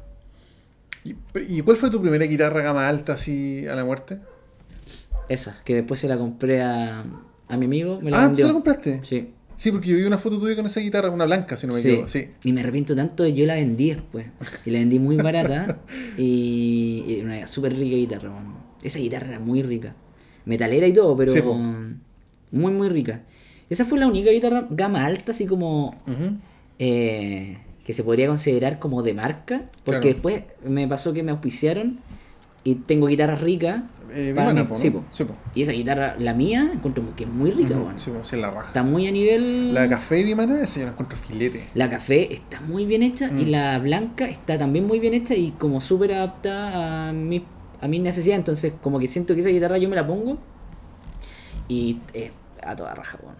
[1.06, 1.14] ¿Y,
[1.48, 4.18] y cuál fue tu primera guitarra gama alta así a la muerte?
[5.30, 7.02] Esa, que después se la compré a,
[7.48, 8.44] a mi amigo, me la ah, ¿tú vendió.
[8.44, 9.00] se la compraste?
[9.04, 9.32] Sí.
[9.62, 11.79] Sí, porque yo vi una foto tuya con esa guitarra, una blanca, si no me
[11.79, 11.88] Sí.
[11.90, 12.09] equivoco.
[12.09, 12.27] Sí.
[12.42, 14.27] Y me arrepiento tanto, yo la vendí después.
[14.66, 15.79] Y la vendí muy barata.
[16.18, 18.55] y y una súper rica guitarra, weón.
[18.83, 19.94] Esa guitarra era muy rica.
[20.46, 21.40] Metalera y todo, pero Sí,
[22.51, 23.22] muy, muy rica.
[23.70, 25.94] Esa fue la única guitarra gama alta, así como
[26.81, 29.66] eh, que se podría considerar como de marca.
[29.85, 30.14] Porque Claro.
[30.14, 32.01] después me pasó que me auspiciaron
[32.64, 33.85] y tengo guitarras ricas.
[34.14, 34.62] Eh, mí.
[34.64, 34.81] po, ¿no?
[34.81, 35.05] Sí, po.
[35.11, 35.35] Sí, po.
[35.55, 37.98] Y esa guitarra, la mía, encuentro que es muy rica, Ujú, weón.
[37.98, 38.68] Sí, sí, la raja.
[38.68, 39.72] Está muy a nivel.
[39.75, 41.64] La café Vimana, esa yo la encuentro filete.
[41.75, 43.51] La café está muy bien hecha y Mm.
[43.51, 47.44] la blanca está también muy bien hecha y como súper adaptada a mi,
[47.81, 48.38] a mis necesidades.
[48.40, 50.38] Entonces, como que siento que esa guitarra yo me la pongo
[51.68, 52.31] y es
[52.64, 53.35] a toda raja, weón.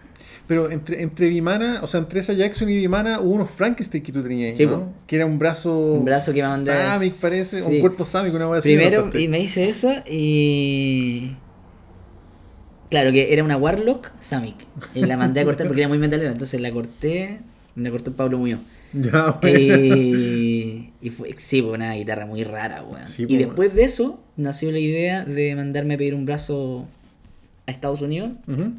[0.47, 4.11] Pero entre, entre Vimana, o sea, entre esa Jackson y Vimana hubo unos Frankenstein que
[4.11, 4.91] tú tenías, Sí, ¿no?
[5.07, 5.93] Que era un brazo.
[5.93, 7.61] Un brazo que me mandé- Samic, parece.
[7.61, 7.71] sí.
[7.75, 8.61] Un cuerpo Samic, una así.
[8.75, 11.35] Primero, y me hice eso y.
[12.89, 14.55] Claro que era una Warlock Samic.
[14.93, 16.31] Y la mandé a cortar porque era muy metalera.
[16.31, 17.39] Entonces la corté.
[17.75, 18.59] Me la cortó Pablo Muñoz.
[18.93, 19.57] Ya, bueno.
[19.59, 23.07] Y, y fue, sí, fue una guitarra muy rara, weón.
[23.07, 26.85] Sí, y po, después de eso, nació la idea de mandarme a pedir un brazo
[27.65, 28.73] a Estados Unidos Ujú.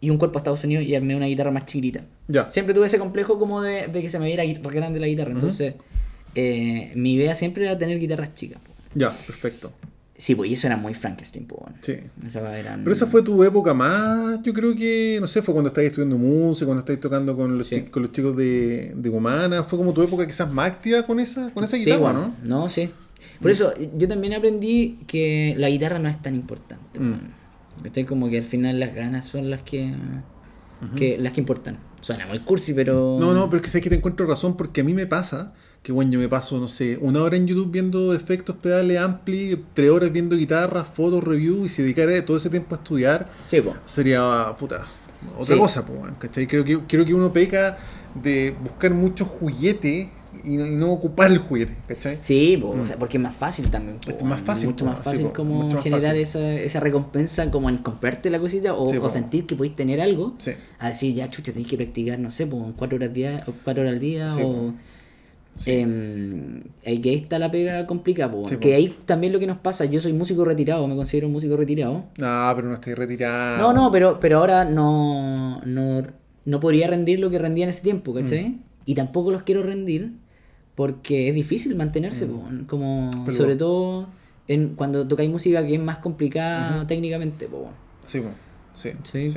[0.00, 2.04] Y un cuerpo a Estados Unidos y armé una guitarra más chiquitita.
[2.28, 2.50] Ya.
[2.50, 5.32] Siempre tuve ese complejo como de, de que se me viera grande la guitarra.
[5.32, 5.74] Entonces,
[6.34, 8.60] eh, mi idea siempre era tener guitarras chicas.
[8.94, 9.72] Ya, perfecto.
[10.16, 11.74] Sí, pues y eso era muy Frankenstein, weón.
[11.80, 11.94] Sí.
[12.26, 15.68] Esa eran- Pero esa fue tu época más, yo creo que, no sé, fue cuando
[15.68, 17.82] estabas estudiando música, cuando estabas tocando con los, Sí.
[17.84, 21.50] con los chicos de, de Humana, fue como tu época quizás más activa con esa,
[21.52, 22.60] con esa Sí, guitarra, bueno, ¿no?
[22.62, 22.90] No, sí.
[23.40, 27.00] Por eso, yo también aprendí que la guitarra no es tan importante.
[27.00, 27.20] Mm.
[27.84, 29.94] Estoy como que al final las ganas son las que
[30.96, 31.78] que las que importan.
[32.00, 33.18] Suena muy cursi, pero...
[33.20, 35.52] No, no, pero es que sé que te encuentro razón porque a mí me pasa
[35.82, 39.62] que, bueno, yo me paso, no sé, una hora en YouTube viendo efectos, pedales, ampli,
[39.74, 43.60] tres horas viendo guitarras, fotos, reviews, y si dedicara todo ese tiempo a estudiar, Sí,
[43.60, 43.74] po.
[43.84, 44.86] sería, puta,
[45.38, 45.60] otra Sí.
[45.60, 46.46] cosa, pues, weón, ¿cachai?
[46.46, 47.76] Creo que, creo que uno peca
[48.14, 50.10] de buscar mucho juguete
[50.44, 52.18] y no, y no ocupar el juguete, ¿cachai?
[52.22, 53.98] Sí, po, o sea, porque es más fácil también.
[53.98, 56.22] po, Es más fácil, Mucho po, más fácil como más generar fácil.
[56.22, 59.10] esa, esa recompensa como en comprarte la cosita o, Sí, o po.
[59.10, 60.34] sentir que podéis tener algo.
[60.38, 60.52] Sí.
[60.78, 63.94] A decir, ya, chucha, tenéis que practicar, no sé, pues cuatro horas, día, cuatro horas
[63.94, 64.72] al día o...
[65.66, 69.84] em, ahí que ahí está la pega complicada, que ahí también lo que nos pasa,
[69.84, 72.04] yo soy músico retirado, me considero un músico retirado.
[72.18, 73.58] No, pero no estoy retirado.
[73.58, 76.02] No, no, pero, pero ahora no, no,
[76.46, 78.48] no podría rendir lo que rendía en ese tiempo, ¿cachai?
[78.50, 78.58] Mm.
[78.86, 80.12] Y tampoco los quiero rendir
[80.74, 82.26] porque es difícil mantenerse,
[82.66, 83.24] como Mm.
[83.26, 84.08] Pero- sobre todo
[84.48, 87.46] en, cuando tocáis música que es más complicada técnicamente.
[87.46, 87.70] Po,
[88.06, 88.28] Sí, po,
[88.76, 89.28] sí, ¿sí?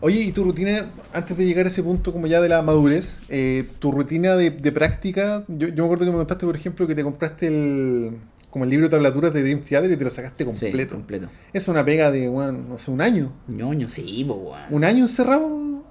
[0.00, 3.20] Oye, ¿y tu rutina, antes de llegar a ese punto como ya de la madurez,
[3.28, 6.86] eh, tu rutina de, de práctica, yo, yo me acuerdo que me contaste, por ejemplo,
[6.86, 8.12] que te compraste el,
[8.48, 10.94] como el libro de tablaturas de Dream Theater y te lo sacaste Sí, completo.
[10.94, 11.26] completo.
[11.52, 13.32] Es una pega de, bueno, no sé, un año.
[13.48, 14.24] ñoño, sí.
[14.70, 15.48] Un año encerrado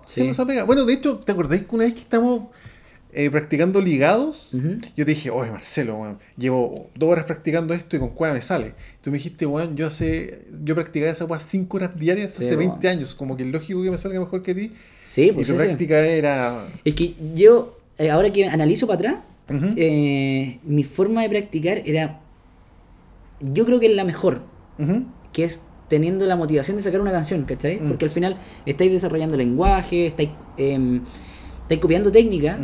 [0.08, 0.22] Sí.
[0.22, 0.64] haciendo esa pega.
[0.64, 2.44] Bueno, de hecho, ¿te acordáis que una vez que estamos
[3.14, 4.52] eh, practicando ligados?
[4.96, 8.74] Yo te dije, oye Marcelo, llevo dos horas practicando esto y con cueva me sale.
[9.02, 12.56] Tú me dijiste, weón, yo hace, yo practicaba esa weá cinco horas diarias Sí, hace
[12.58, 12.72] weón.
[12.72, 14.72] 20 años, como que es lógico que me salga mejor que ti.
[15.06, 15.66] Sí, y pues tu sí, sí.
[15.66, 16.68] práctica era.
[16.86, 19.16] Es que yo, eh, ahora que analizo para atrás,
[19.78, 22.20] eh, mi forma de practicar era,
[23.40, 24.44] yo creo que es la mejor.
[25.34, 27.80] Que es teniendo la motivación de sacar una canción, ¿cachai?
[27.80, 27.88] Mm.
[27.88, 31.02] Porque al final estáis desarrollando lenguaje, estáis, em,
[31.64, 32.58] estáis copiando técnica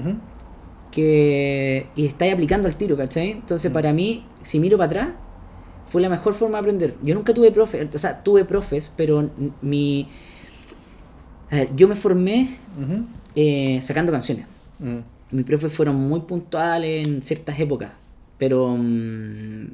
[0.91, 3.31] que, y estáis aplicando al tiro, ¿cachai?
[3.31, 3.73] Entonces Mm.
[3.73, 5.09] para mí, si miro para atrás,
[5.87, 6.95] fue la mejor forma de aprender.
[7.03, 9.29] Yo nunca tuve profes, o sea, tuve profes, pero
[9.61, 10.07] mi...
[11.51, 12.57] A ver, yo me formé
[13.35, 14.45] eh, sacando canciones.
[14.79, 14.97] Mm.
[15.31, 17.91] Mis profes fueron muy puntuales en ciertas épocas.
[18.37, 19.67] Pero mm,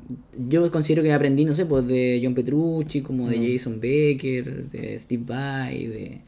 [0.49, 3.47] yo considero que aprendí, no sé, pues de John Petrucci, como de Mm.
[3.57, 6.21] Jason Becker, de Steve Vai, de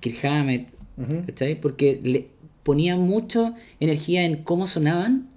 [0.00, 0.68] Kirk Hammett.
[1.26, 1.58] ¿cachai?
[1.60, 2.26] Porque le
[2.62, 5.28] ponía mucha energía en cómo sonaban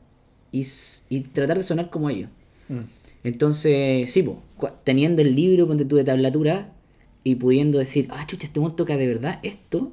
[0.52, 0.66] y,
[1.10, 2.30] y tratar de sonar como ellos.
[2.70, 2.80] Mm.
[3.24, 4.24] Entonces, sí,
[4.58, 6.72] cua- teniendo el libro, ponte tú de tablatura
[7.24, 9.92] y pudiendo decir, ah, chucha, este monto toca de verdad esto.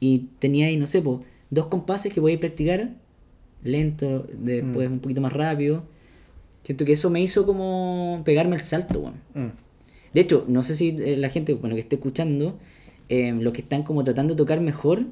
[0.00, 2.94] Y tenía ahí, no sé, po, dos compases que podéis practicar
[3.64, 5.84] lento, después un poquito más rápido.
[6.62, 9.14] Siento que eso me hizo como pegarme el salto, weón.
[9.34, 9.52] Mm.
[10.14, 12.58] De hecho, no sé si eh, la gente, bueno, que esté escuchando,
[13.08, 15.06] eh, los que están como tratando de tocar mejor,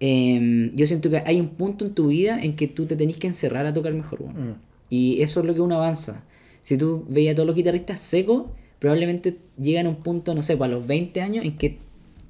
[0.00, 3.16] eh, yo siento que hay un punto en tu vida en que tú te tenés
[3.16, 4.50] que encerrar a tocar mejor, weón.
[4.50, 4.54] Mm.
[4.90, 6.24] Y eso es lo que uno avanza.
[6.62, 8.46] Si tú veías a todos los guitarristas secos,
[8.78, 11.78] probablemente llegan a un punto, no sé, para los 20 años en que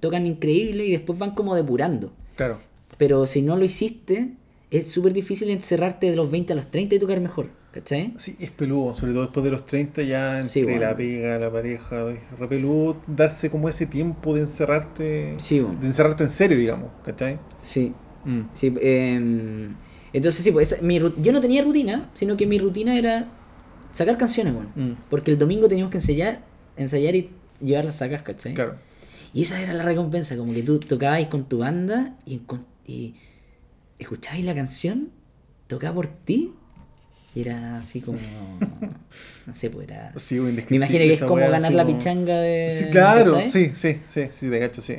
[0.01, 2.13] tocan increíble y después van como depurando.
[2.37, 2.61] Claro.
[2.99, 4.33] Pero si no lo hiciste,
[4.71, 7.49] es súper difícil encerrarte de los 20 a los 30 y tocar mejor.
[7.73, 8.15] ¿Cachai?
[8.19, 10.81] Sí, es peludo, sobre todo después de los 30 ya entre Sí, bueno.
[10.81, 15.79] la pega, la pareja, es re peludo darse como ese tiempo de encerrarte, Sí, bueno.
[15.81, 17.39] de encerrarte en serio, digamos, ¿cachai?
[17.63, 17.95] Sí.
[18.25, 18.41] Mm.
[18.55, 19.77] Sí, em,
[20.13, 23.29] entonces sí, pues esa- mi, yo no tenía rutina, sino que mi rutina era
[23.93, 24.71] sacar canciones, bueno.
[24.75, 24.93] Mm.
[25.09, 26.43] Porque el domingo teníamos que ensayar,
[26.77, 27.31] ensayar y
[27.63, 28.55] llevarlas sacas, ¿cachai?
[28.55, 28.75] Claro.
[29.33, 32.41] Y esa era la recompensa, como que tú tocabas con tu banda y,
[32.85, 33.15] y
[34.01, 35.11] escuchabas la canción,
[35.67, 36.55] tocaba por ti,
[37.35, 38.19] y era así como,
[39.47, 40.13] no sé, pues era...
[40.17, 42.71] Sí, Me imagino que es como wea, ganar la como- pichanga de...
[42.71, 43.51] Sí, claro, ¿cachai?
[43.51, 44.97] sí, sí, sí, sí, de gacho, sí.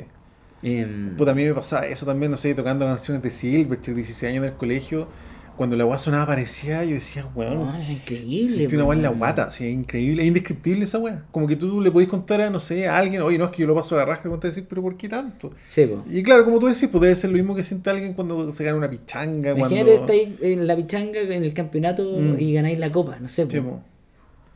[0.62, 4.30] Em, Puta, a mí me pasaba eso también, no sé, tocando canciones de Silverchair, 16
[4.32, 5.08] años en el colegio.
[5.56, 8.48] Cuando la weá sonaba parecía, yo decía, weón, no, era increíble.
[8.56, 11.24] sentí una weá en la guata, sí, es increíble, es indescriptible esa weá.
[11.30, 13.60] Como que tú le podés contar a, no sé, a alguien, oye, no, es que
[13.62, 15.52] yo lo paso a la raja, y te decir, pero ¿por qué tanto?
[15.68, 16.04] Sí, po.
[16.10, 18.64] Y claro, como tú decís, pues debe ser lo mismo que siente alguien cuando se
[18.64, 20.12] gana una pichanga, Imagínate, cuando...
[20.12, 22.40] estáis en la pichanga, en el campeonato Mm.
[22.40, 23.46] y ganáis la copa, no sé.
[23.48, 23.68] Sí, po.
[23.68, 23.82] po.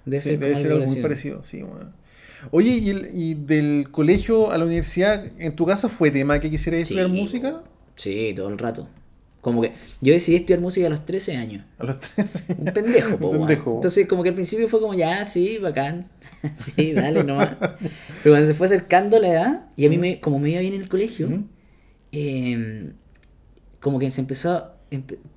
[0.07, 1.03] Debe Sí, ser, debe como ser algo muy así.
[1.03, 1.93] parecido, sí, weón.
[2.53, 6.51] Oye, ¿y, el- y del colegio a la universidad, en tu casa fue tema que
[6.51, 7.63] quisieras Sí, estudiar música?
[7.97, 8.89] Sí, todo el rato.
[9.47, 11.65] Como que yo decidí estudiar música a los 13 años.
[11.79, 12.27] A los tres.
[12.59, 13.75] Un pendejo, po, pendejo.
[13.77, 16.09] Entonces, como que al principio fue como, ya, sí, bacán.
[16.75, 17.51] sí, dale nomás.
[18.25, 20.75] Pero cuando se fue acercando la edad, y a mí, me, como me iba bien
[20.75, 21.45] en el colegio, Ujú.
[22.11, 22.91] eh,
[23.79, 24.73] como que se empezó.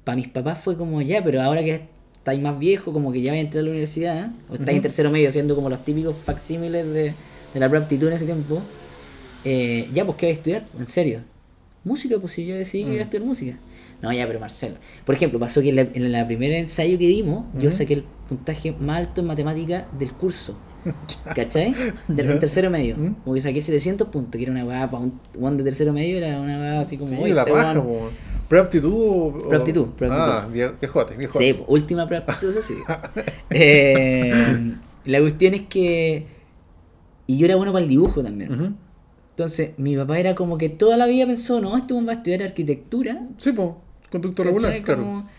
[0.03, 1.83] Para mis papás fue como, ya, pero ahora que
[2.15, 4.75] estáis más viejo, como que ya vais a entrar a la universidad, o estáis en
[4.77, 4.81] Ujú.
[4.81, 7.13] tercero medio haciendo como los típicos facsímiles de,
[7.53, 8.61] de la aptitud en ese tiempo,
[9.45, 10.65] eh, ya, pues, ¿qué vais a estudiar?
[10.79, 11.19] En serio.
[11.83, 13.07] Música, pues si yo decidí que iba a Mm.
[13.07, 13.57] estudiar música.
[14.01, 14.75] No, ya, pero Marcelo.
[15.05, 18.03] Por ejemplo, pasó que en la, en la primera ensayo que dimos, yo saqué el
[18.29, 20.57] puntaje más alto en matemática del curso.
[21.35, 21.75] ¿Cachai?
[22.07, 22.95] Del tercero medio.
[22.97, 23.15] ¿Mm?
[23.23, 26.17] Como que saqué 700 puntos, que era una weá para un one de tercero medio,
[26.17, 27.09] era una weá así como.
[27.09, 27.85] Sí, "Oye, la este raja, weón".
[27.87, 28.09] po.
[28.47, 29.47] ¿Preaptitud o...?
[29.49, 30.31] Preaptitud, preaptitud.
[30.31, 31.45] Ah, vie- viejote, viejote.
[31.45, 32.75] Sí, po, última preaptitud, eso sí.
[33.51, 34.73] Eh,
[35.05, 36.25] la cuestión es que.
[37.27, 38.77] Y yo era bueno para el dibujo también.
[39.31, 42.43] Entonces, mi papá era como que toda la vida pensó, no, este va a estudiar
[42.43, 43.21] arquitectura.
[43.37, 43.69] Sí, pues,
[44.09, 45.03] conducto regular, claro.
[45.03, 45.29] Como-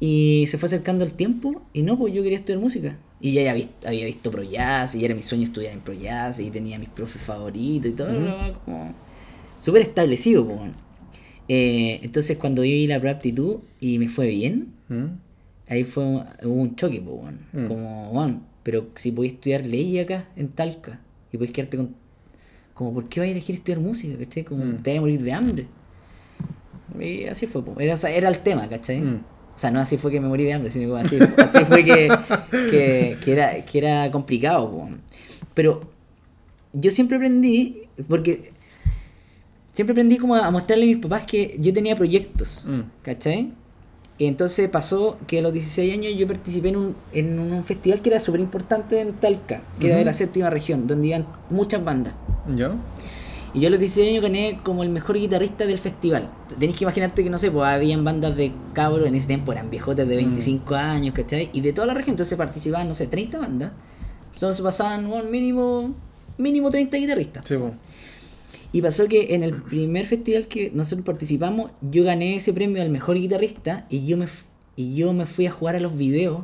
[0.00, 2.96] Y se fue acercando el tiempo y no, pues yo quería estudiar música.
[3.20, 5.80] Y ya había visto, había visto Pro Jazz y ya era mi sueño estudiar en
[5.80, 8.94] Pro Jazz y tenía mis profes favoritos y todo, como
[9.58, 10.46] súper establecido.
[10.46, 10.70] Pues.
[11.48, 15.04] Eh, entonces cuando yo vi la preaptitud y me fue bien, ¿Mm?
[15.68, 17.38] ahí fue hubo un choque, pues, bueno.
[17.52, 17.66] Mm.
[17.66, 21.00] como, bueno, pero si podías estudiar ley acá en Talca
[21.32, 21.94] y podías quedarte con...
[22.74, 24.16] Como, ¿por qué vas a elegir estudiar música?
[24.16, 24.44] ¿Cachai?
[24.44, 24.76] Como, Mm.
[24.82, 25.66] te vas a morir de hambre.
[26.98, 27.62] Y así fue.
[27.78, 29.00] Era, o sea, era el tema, ¿cachai?
[29.00, 29.20] Mm.
[29.54, 32.08] O sea, no así fue que me morí de hambre, sino así, así fue que,
[32.70, 34.70] que, que era, que era complicado.
[34.70, 34.88] po.
[35.54, 35.90] Pero
[36.72, 38.52] yo siempre aprendí, porque
[39.74, 42.80] siempre aprendí como a mostrarle a mis papás que yo tenía proyectos, Mm.
[43.02, 43.52] ¿cachai?
[44.20, 48.02] Y entonces pasó que a los 16 años yo participé en un, en un festival
[48.02, 51.84] que era súper importante en Talca, que era de la séptima región, donde iban muchas
[51.84, 52.14] bandas.
[52.56, 52.72] ¿Ya?
[53.54, 56.30] Y yo a los 16 años gané como el mejor guitarrista del festival.
[56.58, 59.70] Tenéis que imaginarte que, no sé, pues habían bandas de cabros en ese tiempo, eran
[59.70, 61.48] viejotes de 25 años, ¿cachai?
[61.52, 63.72] Y de toda la región, entonces participaban, no sé, 30 bandas.
[64.34, 65.94] Entonces pasaban un mínimo,
[66.36, 67.44] mínimo 30 guitarristas.
[67.46, 67.72] Sí, pues.
[68.70, 72.90] Y pasó que en el primer festival que nosotros participamos, yo gané ese premio al
[72.90, 74.26] mejor guitarrista y yo me,
[74.76, 76.42] y yo me fui a jugar a los videos.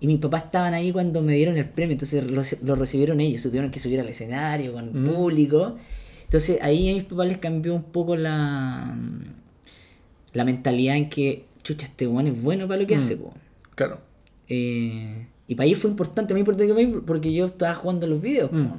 [0.00, 3.42] Y mis papás estaban ahí cuando me dieron el premio, entonces lo, lo recibieron ellos,
[3.42, 5.06] se tuvieron que subir al escenario con Mm.
[5.14, 5.76] público.
[6.26, 8.96] Entonces ahí a mis papás les cambió un poco la,
[10.32, 12.98] la mentalidad en que, chucha, este weón es bueno para lo que Mm.
[12.98, 13.32] hace, po.
[13.74, 14.00] Claro.
[14.48, 18.20] Eh, y para ellos fue importante, muy importante para mí, porque yo estaba jugando los
[18.20, 18.50] videos.
[18.52, 18.66] Mm.
[18.66, 18.76] po.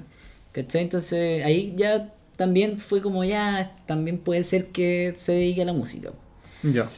[0.52, 0.84] ¿Cachai?
[0.84, 5.74] Entonces ahí ya también fue como ya, también puede ser que se dedique a la
[5.74, 6.12] música.
[6.12, 6.18] po.
[6.70, 6.90] Ya.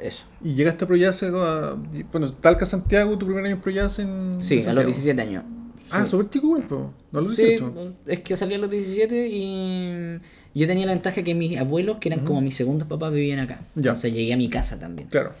[0.00, 0.24] Eso.
[0.44, 1.22] ¿Y llegaste a Proyas?
[1.22, 1.76] a-
[2.12, 4.28] Bueno, Talca Santiago, tu primer año en Proyas en.
[4.42, 4.86] Sí, a los Santiago?
[4.88, 5.44] 17 años.
[5.90, 6.10] Ah, Sí.
[6.10, 6.92] súper chico, igual, po.
[7.12, 7.94] No los Sí, 18.
[8.06, 10.18] es que salí a los 17 y
[10.54, 13.60] yo tenía la ventaja que mis abuelos, que eran como mis segundos papás, vivían acá.
[13.74, 13.90] Ya.
[13.90, 15.08] Entonces llegué a mi casa también.
[15.08, 15.32] Claro.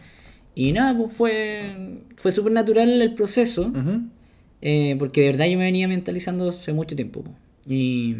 [0.54, 3.72] Y nada, pues fue, fue súper natural el proceso.
[4.62, 7.22] Eh, porque de verdad yo me venía mentalizando hace mucho tiempo.
[7.22, 7.30] po.
[7.68, 8.14] Y,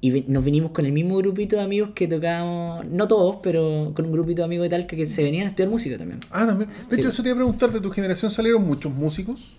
[0.00, 4.06] y nos vinimos con el mismo grupito de amigos que tocábamos, no todos, pero con
[4.06, 6.20] un grupito de amigos de Talca que se venían a estudiar música también.
[6.30, 6.70] Ah, también.
[6.88, 7.00] De Sí.
[7.00, 9.58] hecho, eso te iba a preguntar, ¿de tu generación salieron muchos músicos?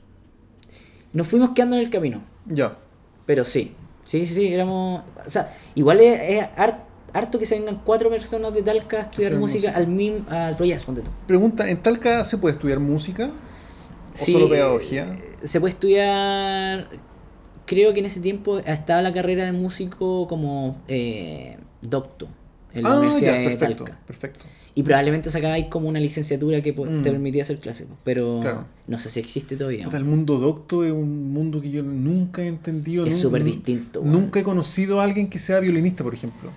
[1.14, 2.78] Nos fuimos quedando en el camino, Ya.
[3.26, 5.04] pero sí, sí, sí, sí, éramos...
[5.26, 9.02] O sea, igual es, es har- harto que se vengan cuatro personas de Talca a
[9.02, 9.78] estudiar música, música.
[9.78, 11.10] al mismo, al Proyas, ponte tú.
[11.28, 13.32] Pregunta, ¿en Talca se puede estudiar música?
[14.14, 15.18] ¿O solo pedagogía?
[15.44, 16.88] Se puede estudiar.
[17.66, 22.28] Creo que en ese tiempo estaba la carrera de músico como eh, docto
[22.74, 24.00] en la ah, Universidad ya, de perfecto, Talca.
[24.06, 24.46] perfecto.
[24.76, 27.02] Y probablemente sacabais como una licenciatura que Mm.
[27.02, 28.66] te permitía hacer clases, pero Claro.
[28.88, 29.88] no sé si existe todavía.
[29.92, 33.06] El mundo docto es un mundo que yo nunca he entendido.
[33.06, 34.02] Es súper distinto.
[34.04, 36.52] Nunca he conocido a alguien que sea violinista, por ejemplo.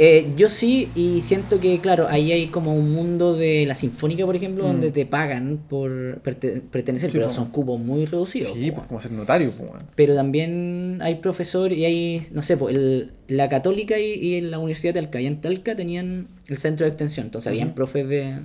[0.00, 4.24] Eh, yo sí, y siento que, claro, ahí hay como un mundo de la sinfónica,
[4.26, 4.66] por ejemplo, Mm.
[4.68, 8.52] donde te pagan por perte- pertenecer, Sí, pero son cupos muy reducidos.
[8.54, 9.52] Sí, pues como ser notario.
[9.96, 14.58] Pero también hay profesor y hay, no sé, pues el, la católica y, y la
[14.60, 15.20] Universidad de Talca.
[15.20, 17.26] Y en Talca tenían el centro de extensión.
[17.26, 18.40] Entonces habían profes de, de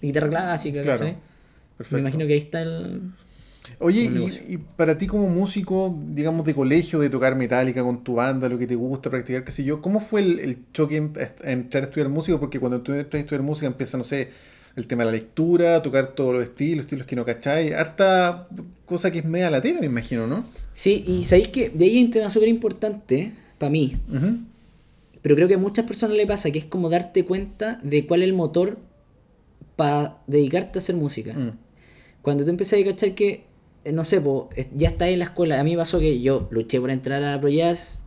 [0.00, 0.98] guitarra clásica, Claro.
[0.98, 1.12] ¿cachai?
[1.14, 1.98] Me Perfecto.
[1.98, 3.00] imagino que ahí está el...
[3.78, 4.10] Oye,
[4.48, 8.58] y, para ti como músico, digamos, de colegio, de tocar metálica con tu banda, lo
[8.58, 11.12] que te gusta, practicar, qué sé yo, ¿cómo fue el, el choque en,
[11.44, 12.38] a entrar a estudiar música?
[12.38, 14.30] Porque cuando tú entras a estudiar música empieza, no sé,
[14.76, 18.46] el tema de la lectura, tocar todos los estilos, estilos que no cacháis, harta
[18.84, 20.44] cosa que es media latera, me imagino, ¿no?
[20.74, 23.96] Sí, y sabéis que de ahí hay un tema súper importante para mí.
[25.22, 28.22] Pero creo que a muchas personas le pasa que es como darte cuenta de cuál
[28.22, 28.78] es el motor
[29.76, 31.32] para dedicarte a hacer música.
[31.32, 31.58] Mm.
[32.20, 33.44] Cuando tú empiezas a cachar que,
[33.92, 35.60] no sé, po, ya está en la escuela.
[35.60, 38.00] A mí me pasó que yo luché por entrar a ProJazz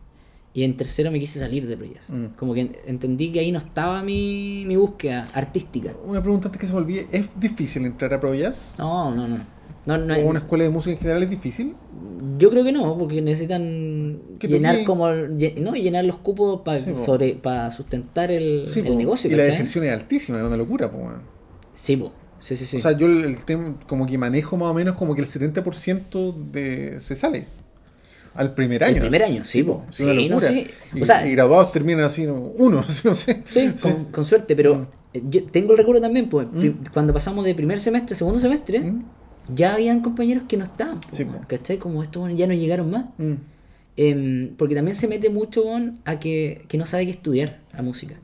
[0.52, 2.10] y en tercero me quise salir de ProJazz.
[2.10, 2.24] Mm.
[2.36, 5.92] Como que en- entendí que ahí no estaba mi, mi búsqueda artística.
[6.04, 8.76] Una pregunta antes que se me olvide, ¿es difícil entrar a Pro Jazz?
[8.78, 9.38] No, no, no.
[9.86, 11.74] No, no ¿O es- una escuela de música en general es difícil?
[12.38, 17.04] Yo creo que no, porque necesitan llenar como no llenar los cupos para Sí, po.
[17.04, 18.94] sobre para sustentar el, Sí, el po.
[18.94, 19.30] negocio.
[19.30, 21.02] Y la deserción es altísima, es una locura, pues.
[21.02, 21.22] weón.
[21.72, 22.12] Sí, po.
[22.40, 22.76] Sí, sí, sí.
[22.76, 25.28] O sea, yo el, el tema, como que manejo más o menos como que el
[25.28, 27.46] 70% de, se sale.
[28.34, 28.96] Al primer año.
[28.96, 29.84] El primer año, sí, po.
[29.90, 30.48] Es una no, locura.
[30.48, 30.66] sí.
[30.94, 32.34] Y, O sea- y graduados terminan así, ¿no?
[32.34, 33.42] uno, no sé.
[33.48, 34.86] Sí, con, con suerte, pero Mm.
[35.14, 36.84] eh, yo tengo el recuerdo también, pues, Mm.
[36.92, 39.04] cuando pasamos de primer semestre a segundo semestre, ¿Mm?
[39.54, 41.40] ya habían compañeros que no estaban, po, weón, po.
[41.48, 41.78] ¿cachai?
[41.78, 43.06] Como estos ya no llegaron más.
[43.96, 47.82] Em, porque también se mete mucho weón, a que, que no sabe qué estudiar a
[47.82, 48.14] música.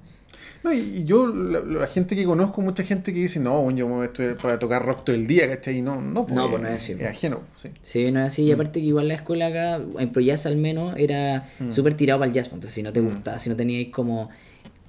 [0.67, 3.87] No, y, y yo, la, la gente que conozco, mucha gente que dice, no, yo
[3.87, 5.79] me voy a estudiar para tocar rock todo el día, ¿cachai?
[5.79, 7.09] Y no, no, No, pues no es así, Es pues.
[7.11, 7.69] ajeno, sí.
[7.83, 8.43] Sí, no es así.
[8.43, 12.29] Y aparte que igual la escuela acá, en ProJazz al menos, era súper tirado para
[12.29, 12.49] el jazz.
[12.49, 14.29] pues, Entonces, si no te gustaba, si no teníais como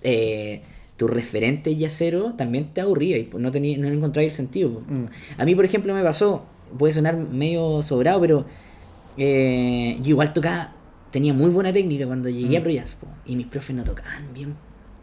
[0.02, 0.64] eh,
[0.98, 4.72] tu referente jazzero, también te aburría y pues, no, tenía, no encontráis el sentido.
[4.72, 5.00] pues.
[5.00, 5.06] Mm.
[5.38, 6.44] A mí, por ejemplo, me pasó,
[6.80, 8.46] puede sonar medio sobrado, pero
[9.16, 10.74] eh, yo igual tocaba,
[11.12, 14.56] tenía muy buena técnica cuando llegué a pues, y mis profes no tocaban bien.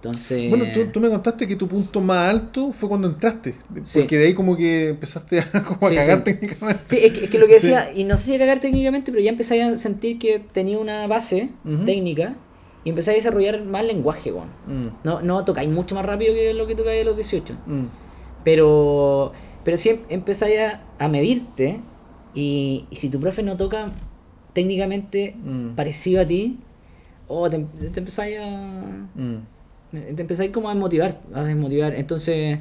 [0.04, 0.50] Entonces...
[0.50, 3.54] Bueno, tú, tú me contaste que tu punto más alto fue cuando entraste.
[3.84, 4.00] Sí.
[4.00, 6.24] Porque de ahí como que empezaste a, como a cagar sí.
[6.24, 6.82] técnicamente.
[6.86, 9.10] Sí, es que, es que lo que decía, y no sé si a cagar técnicamente,
[9.10, 11.48] pero ya empecé a sentir que tenía una base
[11.86, 12.34] técnica
[12.84, 14.30] y empecé a desarrollar más lenguaje.
[14.30, 17.54] Mm, No, no tocáis mucho más rápido que lo que tocáis a los 18.
[17.66, 17.84] mm,
[18.44, 19.32] Pero,
[19.64, 21.80] pero sí em- empezáis a, a medirte
[22.34, 23.90] y, y si tu profe no toca
[24.52, 25.74] técnicamente Mm.
[25.74, 26.58] parecido a ti,
[27.26, 27.58] o te,
[27.90, 28.82] te empezáis a...
[29.94, 30.14] mm.
[30.16, 31.94] Te empezáis como a desmotivar, a desmotivar.
[31.94, 32.58] Entonces,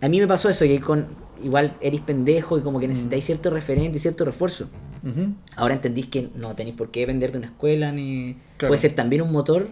[0.00, 1.06] a mí me pasó eso, que con
[1.42, 4.66] igual eres pendejo y como que necesitáis cierto referente y cierto refuerzo.
[5.02, 5.34] Ujú.
[5.56, 8.36] Ahora entendís que no tenéis por qué depender de una escuela, ni...
[8.56, 8.70] Claro.
[8.70, 9.70] Puede ser también un motor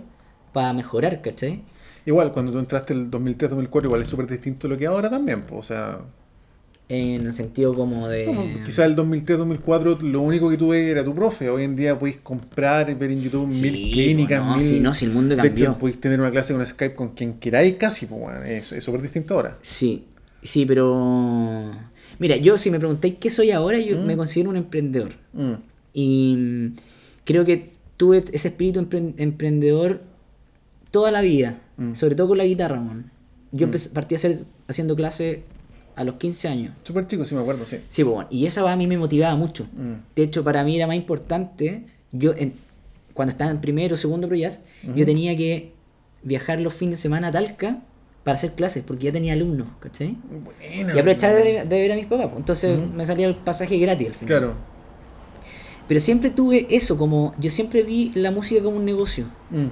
[0.52, 1.62] para mejorar, ¿cachai?
[2.06, 5.42] Igual, cuando tú entraste el 2003-2004, igual es súper distinto a lo que ahora también.
[5.42, 5.98] pues, o sea,
[6.90, 8.32] En el sentido como de...
[8.32, 11.50] no, quizás el 2003-2004 lo único que tuve era tu profe.
[11.50, 14.66] Hoy en día podéis comprar y ver en YouTube Sí, mil clínicas, no, mil...
[14.66, 15.64] sí, no, si el mundo De cambió.
[15.66, 19.02] hecho, podéis tener una clase con Skype con quien queráis casi, pues bueno, es súper
[19.02, 19.58] distinto ahora.
[19.60, 20.04] Sí,
[20.42, 21.70] sí, pero...
[22.18, 24.06] Mira, yo si me preguntáis qué soy ahora, yo Mm.
[24.06, 25.12] me considero un emprendedor.
[25.34, 25.52] Mm,
[25.92, 26.76] Y mm,
[27.24, 30.00] creo que tuve ese espíritu empre- emprendedor
[30.90, 31.94] toda la vida, Mm.
[31.94, 33.10] sobre todo con la guitarra, man.
[33.52, 35.40] Yo empecé, partí a hacer, haciendo clases
[35.98, 36.74] a los 15 años.
[36.84, 37.76] Súper chico, sí me acuerdo, sí.
[37.88, 39.64] Sí, pues, bueno, y esa va a mí me motivaba mucho.
[39.76, 42.52] Mm, De hecho, para mí era más importante, yo en-
[43.14, 44.60] cuando estaba en primero o segundo proyas,
[44.94, 45.72] yo tenía que
[46.22, 47.80] viajar los fines de semana a Talca
[48.24, 50.16] para hacer clases, porque ya tenía alumnos, ¿cachai?
[50.44, 52.38] Buena, Y aprovechar de ver a mis papás, pues.
[52.38, 54.26] entonces me salía el pasaje gratis al final.
[54.38, 54.54] Claro.
[55.88, 59.26] Pero siempre tuve eso, como yo siempre vi la música como un negocio.
[59.50, 59.66] Mm,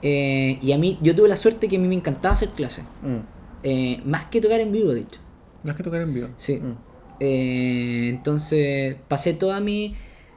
[0.00, 2.84] Eh, y a mí, yo tuve la suerte que a mí me encantaba hacer clases.
[3.02, 3.16] mm.
[3.64, 5.18] Eh, más que tocar en vivo, de hecho.
[5.64, 6.28] Es que tocar en vivo.
[6.36, 6.56] Sí.
[6.56, 6.76] Mm.
[7.20, 9.94] Eh, entonces pasé toda mi,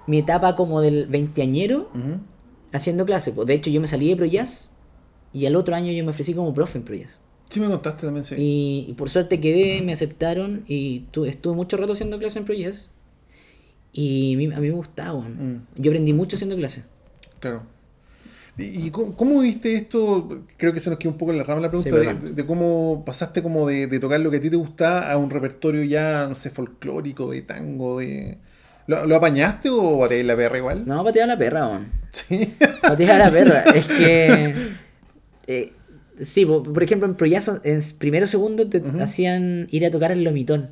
[0.07, 1.89] mi etapa como del veinteañero
[2.73, 3.33] haciendo clases.
[3.33, 4.71] Pues, de hecho, yo me salí de ProJazz
[5.33, 7.19] y al otro año yo me ofrecí como profe en ProJazz.
[7.49, 8.35] Sí me contaste también, sí.
[8.37, 12.45] Y, y por suerte quedé, me aceptaron y tu- estuve mucho rato haciendo clases en
[12.45, 12.89] ProJazz.
[13.93, 15.19] Y a mí, a mí me gustaba.
[15.19, 15.65] Mm.
[15.75, 16.85] Yo aprendí mucho haciendo clases.
[17.41, 17.63] Claro.
[18.57, 20.43] ¿Y, cómo, cómo viste esto?
[20.57, 23.03] Creo que se nos quedó un poco en la rama la pregunta Sí, de, cómo
[23.05, 26.27] pasaste como de, de tocar lo que a ti te gustaba a un repertorio ya,
[26.27, 28.37] no sé, folclórico, de tango, de...
[28.87, 30.83] ¿Lo, lo apañaste o bateaste la perra igual?
[30.85, 31.87] No, pateaba la perra, weón.
[32.11, 32.53] Sí.
[32.81, 33.61] Pateaba la perra.
[33.73, 34.53] Es que.
[35.47, 35.71] eh,
[36.19, 40.11] sí, po- por ejemplo, en Proyazo, en primero o segundo, te hacían ir a tocar
[40.11, 40.71] al lomitón.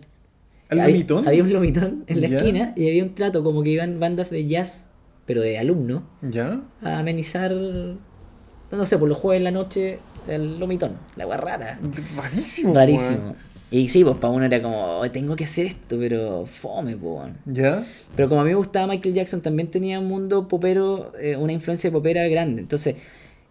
[0.70, 1.28] ¿Al Había- lomitón?
[1.28, 2.38] Había un lomitón en la Ya.
[2.38, 4.88] esquina y había un trato como que iban bandas de jazz,
[5.30, 6.60] pero de alumnos, ¿Ya?
[6.82, 7.52] a amenizar.
[7.54, 10.94] No sé, por los jueves en la noche, el lomitón.
[11.16, 11.80] La agua rara.
[12.18, 12.74] Rarísimo.
[12.74, 13.36] Rarísimo.
[13.70, 17.14] Y sí, pues para uno era como, "Oh, tengo que hacer esto, pero fome, pues.
[17.14, 17.38] weón".
[17.46, 17.84] ¿Ya?
[18.16, 21.54] Pero como a mí me gustaba Michael Jackson, también tenía un mundo popero, eh, una
[21.54, 22.62] influencia popera grande.
[22.62, 22.96] Entonces,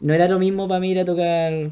[0.01, 1.71] no era lo mismo para mí ir a tocar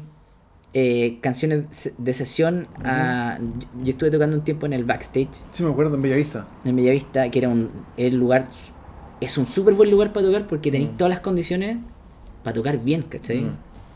[0.73, 3.39] eh, canciones de sesión a...
[3.39, 6.47] yo- Yo estuve tocando un tiempo en el backstage, Sí me acuerdo en Bellavista.
[6.63, 8.47] en Bellavista, que era un el lugar...
[9.19, 11.77] Es un súper buen lugar para tocar porque tenéis todas las condiciones
[12.43, 13.41] para tocar bien, ¿cachai?
[13.41, 13.55] Mm.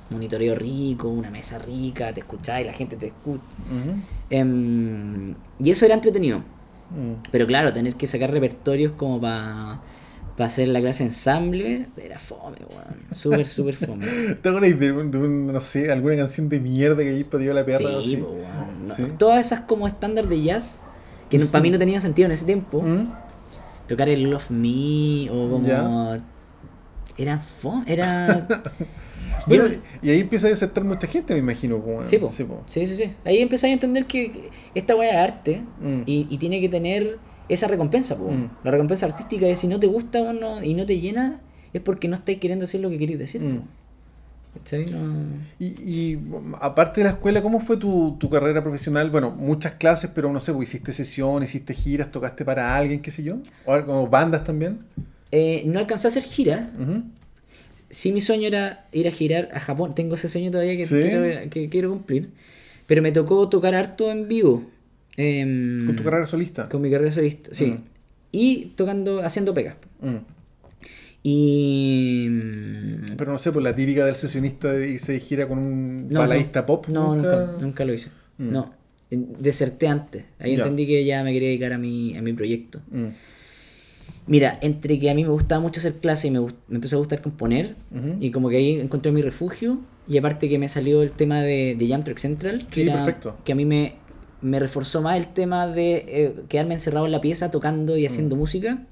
[0.10, 3.44] Monitoreo rico, una mesa rica, te escucháis, la gente te escucha.
[3.70, 3.96] Ujú.
[4.30, 6.40] Em, y eso era entretenido.
[6.40, 7.22] Mm.
[7.32, 9.80] Pero claro, tener que sacar repertorios como para
[10.40, 13.06] hacer la clase ensamble era fome, weón.
[13.12, 14.06] Súper, súper fome.
[14.42, 17.44] ¿Te acuerdas de, un- de un, no sé, alguna canción de mierda que hay para
[17.54, 17.78] la perra?
[17.78, 18.18] Sí, así?
[18.18, 18.88] po, weón.
[18.88, 19.04] No, Sí.
[19.20, 20.82] Todas esas como estándar de jazz,
[21.30, 22.82] que no- para mí no tenían sentido en ese tiempo.
[22.82, 23.08] Mm.
[23.92, 25.68] Tocar el Love Me o como...
[27.18, 27.42] Era
[27.88, 28.48] era...
[29.48, 31.82] Bueno, Yo- y ahí empieza a desertar mucha gente, me imagino.
[32.04, 32.32] Sí, po.
[32.32, 32.62] Sí, po.
[32.68, 33.14] sí, sí, sí.
[33.26, 36.02] Ahí empecé a entender que esta weá es arte Mm.
[36.06, 37.18] y, y tiene que tener
[37.50, 38.16] esa recompensa.
[38.16, 38.50] Mm.
[38.64, 41.42] La recompensa artística es si no te gusta o no, y no te llena,
[41.74, 43.42] es porque no estáis queriendo decir lo que queréis decir.
[43.42, 43.62] Mm.
[45.60, 46.20] Y, y,
[46.60, 49.10] aparte de la escuela, ¿cómo fue tu, tu carrera profesional?
[49.10, 53.12] Bueno, muchas clases, pero no sé, pues, hiciste sesiones, hiciste giras, tocaste para alguien, qué
[53.12, 53.38] sé yo.
[53.66, 54.80] O como bandas también.
[55.32, 56.68] Eh, no alcancé a hacer giras.
[56.80, 57.04] Ujú.
[57.90, 59.96] Sí, mi sueño era ir a girar a Japón.
[59.96, 60.96] Tengo ese sueño todavía que, ¿Sí?
[61.02, 62.30] quiero, que quiero cumplir.
[62.88, 64.66] Pero me tocó tocar harto en vivo.
[65.18, 66.70] Em, Con tu carrera solista.
[66.70, 67.80] Con mi carrera solista, sí.
[68.32, 69.76] Y tocando, haciendo pegas.
[70.02, 70.18] Mm.
[71.24, 72.28] Y.
[72.30, 76.10] mm, Pero no sé, pues la típica del sesionista de irse de gira con un
[76.10, 76.66] no, baladista no.
[76.66, 76.88] pop.
[76.88, 78.10] No, nunca, nunca lo hice.
[78.38, 78.52] Mm.
[78.52, 78.74] No.
[79.12, 80.24] Deserté antes.
[80.40, 80.64] Ahí Ya.
[80.64, 82.80] entendí que ya me quería dedicar a mi, a mi proyecto.
[82.92, 83.08] Mm.
[84.28, 87.00] Mira, entre que a mí me gustaba mucho hacer clase y me, me empezó a
[87.00, 87.76] gustar componer,
[88.20, 91.76] y como que ahí encontré mi refugio, y aparte que me salió el tema de,
[91.78, 93.36] de Jam Track Central, que, Sí, perfecto.
[93.44, 93.96] que a mí me,
[94.42, 98.36] me reforzó más el tema de eh, quedarme encerrado en la pieza tocando y haciendo
[98.36, 98.86] música.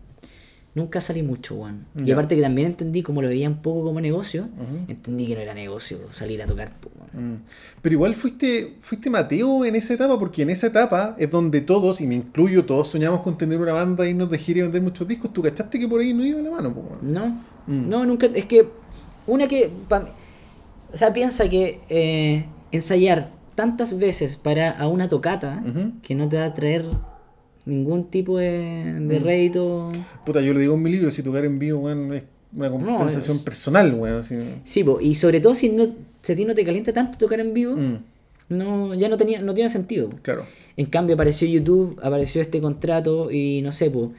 [0.80, 1.86] Nunca salí mucho, weón.
[1.96, 2.06] Y Mm.
[2.06, 2.14] Ya.
[2.16, 4.48] aparte que también entendí, como lo veía un poco como negocio,
[4.88, 6.72] entendí que no era negocio salir a tocar.
[7.14, 7.36] Mm.
[7.82, 12.02] Pero igual fuiste, fuiste Mateo en esa etapa, porque en esa etapa es donde todos,
[12.02, 15.08] y me incluyo, todos soñamos con tener una banda, irnos de gira y vender muchos
[15.08, 15.34] discos.
[15.34, 16.74] ¿Tú cachaste que por ahí no iba la mano?
[16.74, 16.98] po?
[17.02, 17.28] No,
[17.68, 17.90] Mm.
[17.90, 18.28] no, nunca.
[18.28, 18.68] Es que,
[19.28, 19.70] una que.
[19.88, 20.10] pa-
[20.94, 25.64] o sea, piensa que eh, ensayar tantas veces para a una tocata
[26.02, 26.86] que no te va a traer
[27.70, 29.24] ningún tipo de, de Mm.
[29.24, 29.90] rédito.
[30.26, 32.24] Puta, yo lo digo en mi libro, si tocar en vivo, weón, es
[32.56, 34.24] una compensación es- personal, weón.
[34.64, 35.88] Sí, po, y sobre todo si, no,
[36.22, 37.98] si a ti no te calienta tanto tocar en vivo, Mm,
[38.50, 40.10] no, ya no, tenía, no tiene sentido.
[40.10, 40.18] po.
[40.22, 40.46] claro.
[40.78, 44.10] En cambio apareció YouTube, apareció este contrato y no sé, pues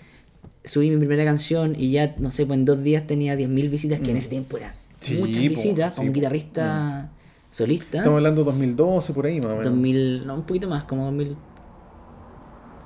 [0.65, 3.99] subí mi primera canción y ya, no sé, pues en dos días tenía 10.000 visitas,
[4.01, 5.03] que en ese tiempo eran Mm.
[5.03, 7.11] Sí, muchas po, visitas sí, para un guitarrista
[7.51, 7.99] solista.
[7.99, 9.65] Estamos hablando de 2012, por ahí, más o menos.
[9.65, 11.11] 2000, no, un poquito más, como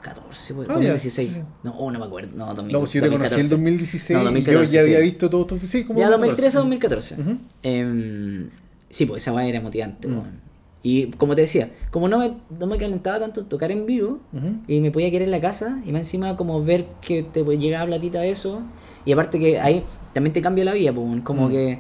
[0.05, 1.29] 2014, pues, ya, 2016.
[1.29, 1.43] sí, sí.
[1.63, 4.17] No, oh, no me acuerdo, no, 2000, No, pues si yo te conocí en 2016
[4.17, 5.03] No, y 2014, yo ya había sí.
[5.05, 5.67] visto todo esto.
[5.67, 6.59] Sí, como Ya 2014.
[6.59, 7.15] 2013 2014.
[7.21, 7.39] Ujú.
[7.63, 8.51] Em,
[8.91, 10.09] sí, pues esa weá era motivante.
[10.09, 10.13] Mm.
[10.13, 10.45] weón.
[10.87, 14.57] Y como te decía, como no me, no me calentaba tanto tocar en vivo, Ujú.
[14.69, 17.87] y me podía quedar en la casa, y más encima como ver que te llegaba
[17.87, 18.61] platita de eso,
[19.07, 19.83] y aparte que ahí
[20.13, 21.51] también te cambia la vida, pues, como Mm.
[21.51, 21.79] que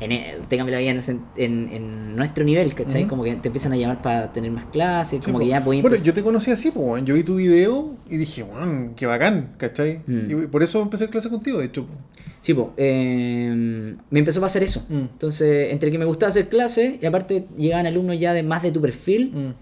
[0.00, 3.02] en e- te cambia la vida en, en, en nuestro nivel, ¿cachai?
[3.02, 3.10] Ujú.
[3.10, 5.44] Como que te empiezan a llamar para tener más clases, Sí, como po.
[5.44, 7.04] que ya podía Bueno, yo te conocí así, weón.
[7.06, 10.00] yo vi tu video y dije, weón, qué bacán, ¿cachai?
[10.06, 10.30] Mm.
[10.44, 11.86] Y por eso empecé clase contigo, de hecho.
[11.86, 11.92] po.
[12.40, 14.84] Sí, pues, eh, me empezó a pasar eso.
[14.88, 14.94] Mm.
[15.12, 18.72] Entonces, entre que me gustaba hacer clases y aparte llegaban alumnos ya de más de
[18.72, 19.30] tu perfil.
[19.32, 19.54] Mm.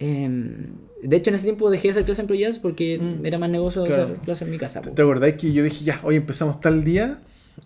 [0.00, 0.66] eh,
[1.02, 3.24] de hecho, en ese tiempo dejé de hacer clases en ProJazz porque Mm.
[3.26, 4.04] era más negocio Claro.
[4.04, 4.80] hacer clases en mi casa.
[4.82, 4.90] po.
[4.90, 7.18] ¿Te acordás que yo dije, ya, hoy empezamos tal día?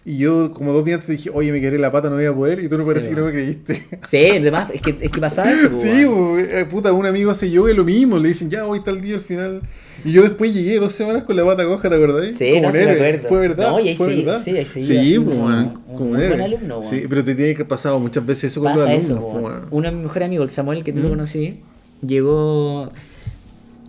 [0.04, 2.34] Y yo, como dos días antes, dije, oye, me quedé la pata, no voy a
[2.34, 2.58] poder.
[2.60, 3.82] Y tú no Sí, parece que no me creíste.
[4.08, 5.68] Sí, además, es que, es que pasaba eso.
[5.80, 5.88] Sí,
[6.50, 8.18] eh, puta, un amigo hace yoga y lo mismo.
[8.18, 9.62] Le dicen, ya, hoy tal día al final.
[10.04, 12.34] Y yo después llegué dos semanas con la pata coja, ¿te acordás?
[12.34, 13.18] Sí, como no, un sí me.
[13.20, 13.70] Fue verdad.
[13.70, 14.42] No, y ahí fue seguí- verdad.
[14.42, 16.28] sí, ahí Sí, po, como un como héroe.
[16.30, 16.82] buen alumno.
[16.82, 19.32] Sí, pero te tiene que haber pasado muchas veces eso con Pasa los eso, alumnos.
[19.34, 19.44] weón.
[19.44, 19.66] weón.
[19.70, 21.10] Uno de mis mejores amigos, el Samuel, que tú lo Mm.
[21.12, 21.60] conocí,
[22.04, 22.88] llegó.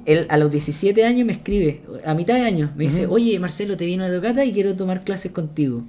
[0.06, 3.78] Él a los 17 años me escribe, a mitad de año, me dice, oye Marcelo,
[3.78, 5.84] te vino de tocata y quiero tomar clases contigo.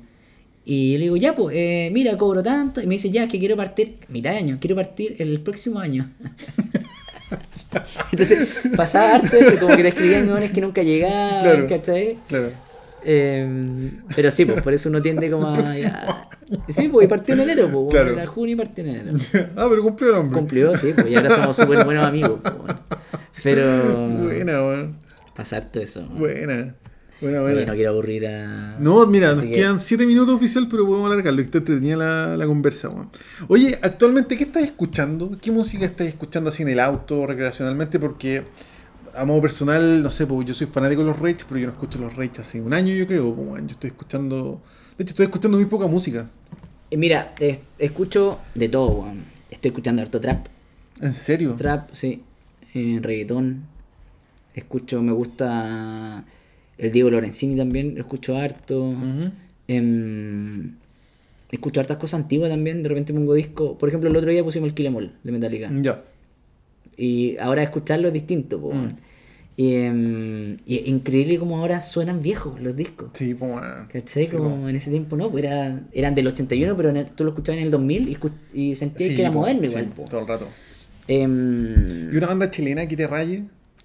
[0.64, 2.80] Y yo le digo, ya, pues, eh, mira, cobro tanto.
[2.80, 6.10] Y me dice, ya, que quiero partir, mitad de año, quiero partir el próximo año.
[8.12, 11.66] Entonces, pasaba harto eso, como que te escribían meones que nunca llegaban, Claro.
[11.68, 12.16] ¿cachai?
[12.28, 12.50] Claro.
[13.06, 15.74] Eh, pero sí, pues por eso uno tiende como a.
[15.76, 16.28] ya-
[16.68, 17.86] Sí, pues y partió en enero, pues.
[17.90, 18.12] Claro.
[18.12, 19.18] Era junio y partió en enero.
[19.56, 20.38] ah, pero cumplió el hombre.
[20.38, 22.78] Cumplió, sí, pues y ahora somos súper buenos amigos, pues, bueno.
[23.42, 24.08] Pero.
[24.22, 24.96] Buena, weón.
[25.34, 26.06] Pasar todo eso.
[26.06, 26.74] Buena.
[27.20, 27.66] Buena, Oye, buena.
[27.66, 28.76] no quiero aburrir a.
[28.78, 31.38] No, mira, Así nos que- quedan 7 minutos oficial, pero podemos alargarlo.
[31.38, 33.08] que Está entretenida la, la conversa, weón.
[33.48, 35.36] Oye, actualmente, ¿qué estás escuchando?
[35.40, 37.98] ¿Qué música estás escuchando así en el auto, recreacionalmente?
[38.00, 38.42] Porque
[39.16, 41.72] a modo personal, no sé, porque yo soy fanático de los Rage, pero yo no
[41.72, 43.32] escucho los Rage hace un año, yo creo.
[43.34, 43.62] pues.
[43.62, 44.60] Yo estoy escuchando.
[44.98, 46.28] De hecho, estoy escuchando muy poca música.
[46.90, 49.24] Eh, Mira, eh, escucho de todo, weón.
[49.50, 50.46] Estoy escuchando harto trap.
[51.00, 51.54] ¿En serio?
[51.56, 52.22] Trap, sí.
[52.74, 53.62] Eh, reggaetón.
[54.54, 56.24] Escucho, me gusta
[56.78, 58.94] el Diego Lorenzini también, lo escucho harto.
[59.68, 60.74] Em,
[61.50, 63.78] escucho hartas cosas antiguas también, de repente pongo disco.
[63.78, 65.70] Por ejemplo, el otro día pusimos el Kill Em All de Metallica.
[65.82, 66.02] Ya.
[66.96, 68.96] Y ahora escucharlo es distinto, po, Mm.
[69.56, 73.10] Y, em, y es increíble como ahora suenan viejos los discos.
[73.14, 73.86] Sí, pues, weón.
[73.86, 74.26] ¿Cachai?
[74.26, 74.68] Sí, como po.
[74.68, 77.58] en ese tiempo no, pues era- eran del 81, pero en el- tú lo escuchabas
[77.60, 78.18] en el 2000 y,
[78.60, 79.92] y sentías Sí, que era po, moderno igual.
[80.10, 80.48] todo el rato.
[81.08, 83.44] Em, ¿Y una banda chilena que te raye?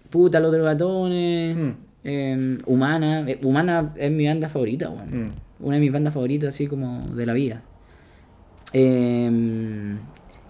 [0.10, 1.56] Puta, los drogatones.
[1.56, 1.70] Mm.
[2.04, 3.26] em, Humana.
[3.30, 5.26] Eh, Humana es mi banda favorita, weón.
[5.28, 5.32] Mm.
[5.62, 7.62] Una de mis bandas favoritas, así como de la vida.
[8.74, 9.98] Em,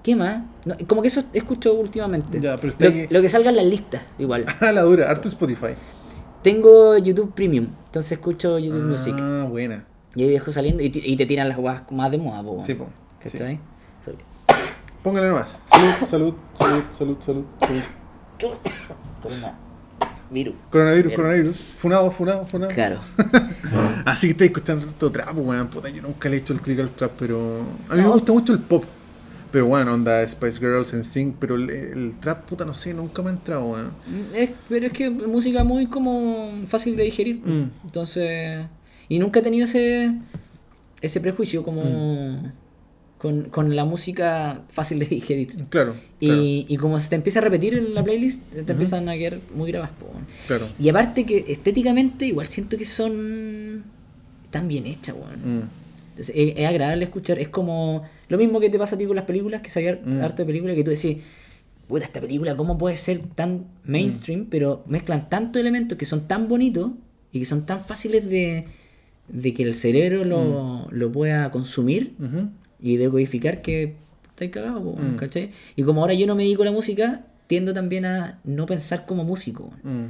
[0.03, 0.43] ¿Qué más?
[0.65, 2.39] No, como que eso escucho últimamente.
[2.39, 4.45] Ya, pero está lo, lo que salga en las listas, igual.
[4.61, 5.73] Ah, la dura, harto Spotify.
[6.43, 9.13] Tengo YouTube Premium, entonces escucho YouTube Music.
[9.17, 9.85] Ah, buena.
[10.15, 12.63] Y ahí dejo saliendo y, y te tiran las guas más de moda, po.
[12.65, 12.87] Sí, po.
[13.21, 13.59] ¿Cachai?
[14.03, 14.13] So-
[15.03, 15.61] Póngale nomás.
[15.69, 17.45] Salud, salud, salud, salud, salud,
[20.31, 20.53] Virus.
[20.69, 21.57] Coronavirus, coronavirus.
[21.77, 22.71] Funado, funado, funado.
[22.73, 22.99] Claro.
[24.05, 25.67] Así que estáis escuchando todo trap, weón.
[25.69, 27.61] Puta, yo nunca le he hecho el clic al trap, pero.
[27.89, 28.83] A mí me gusta mucho el pop.
[29.51, 33.23] Pero bueno, onda Spice Girls en Sync, pero el, el trap, puta, no sé, nunca
[33.23, 33.87] me ha entrado, weón.
[34.05, 37.41] Mm, Es, pero es que música muy como fácil de digerir.
[37.43, 37.71] Mm.
[37.85, 38.67] Entonces.
[39.07, 40.13] Y nunca he tenido ese.
[41.01, 41.83] ese prejuicio como.
[41.83, 42.51] Mm.
[43.19, 45.53] Con, con la música fácil de digerir.
[45.69, 49.17] Claro, Y, y como se te empieza a repetir en la playlist, te empiezan a
[49.17, 49.93] quedar muy grabadas.
[50.47, 50.67] claro.
[50.79, 53.83] Y aparte que estéticamente igual siento que son
[54.51, 55.57] tan bien hechas, weón.
[55.59, 55.63] Mm.
[56.11, 57.39] Entonces, es, es agradable escuchar.
[57.39, 60.21] Es como lo mismo que te pasa a ti con las películas, que sabía Mm.
[60.21, 61.17] arte de películas que tú decís,
[61.89, 64.45] puta, esta película, ¿cómo puede ser tan mainstream?
[64.49, 66.91] Pero mezclan tantos elementos que son tan bonitos
[67.33, 68.63] y que son tan fáciles de,
[69.27, 72.13] de que el cerebro lo, lo pueda consumir.
[72.81, 73.95] Y decodificar que
[74.29, 75.15] estáis cagados, Mm.
[75.17, 75.51] ¿cachai?
[75.75, 79.05] Y como ahora yo no me dedico a la música, tiendo también a no pensar
[79.05, 79.71] como músico.
[79.83, 80.05] Mm.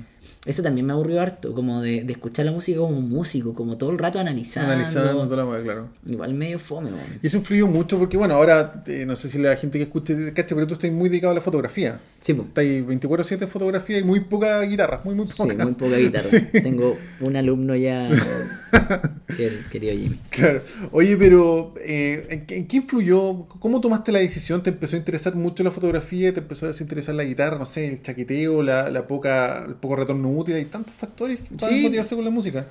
[0.45, 3.91] Eso también me aburrió harto, como de, de escuchar la música como músico, como todo
[3.91, 4.71] el rato analizando.
[4.73, 5.89] Analizando toda la claro.
[6.05, 7.19] Igual medio fome, weón.
[7.21, 10.33] Y eso influyó mucho porque, bueno, ahora, eh, no sé si la gente que escuche,
[10.33, 11.99] cacha, pero tú estás muy dedicado a la fotografía.
[12.21, 12.43] Sí, po.
[12.43, 15.63] Estáis 24-7 en fotografía y muy poca guitarra, muy, muy Sí, poca.
[15.63, 16.27] muy poca guitarra.
[16.51, 18.09] Tengo un alumno ya,
[19.37, 20.17] quer- querido Jimmy.
[20.29, 20.61] Claro.
[20.91, 23.45] Oye, pero eh, ¿en, qué, en qué influyó?
[23.59, 24.61] ¿Cómo tomaste la decisión?
[24.61, 26.33] ¿Te empezó a interesar mucho la fotografía?
[26.33, 27.57] ¿Te empezó a desinteresar la guitarra?
[27.57, 30.55] No sé, el chaqueteo, la, la poca, el poco retorno útil.
[30.55, 31.81] Hay tantos factores para Sí.
[31.81, 32.67] motivarse con la música.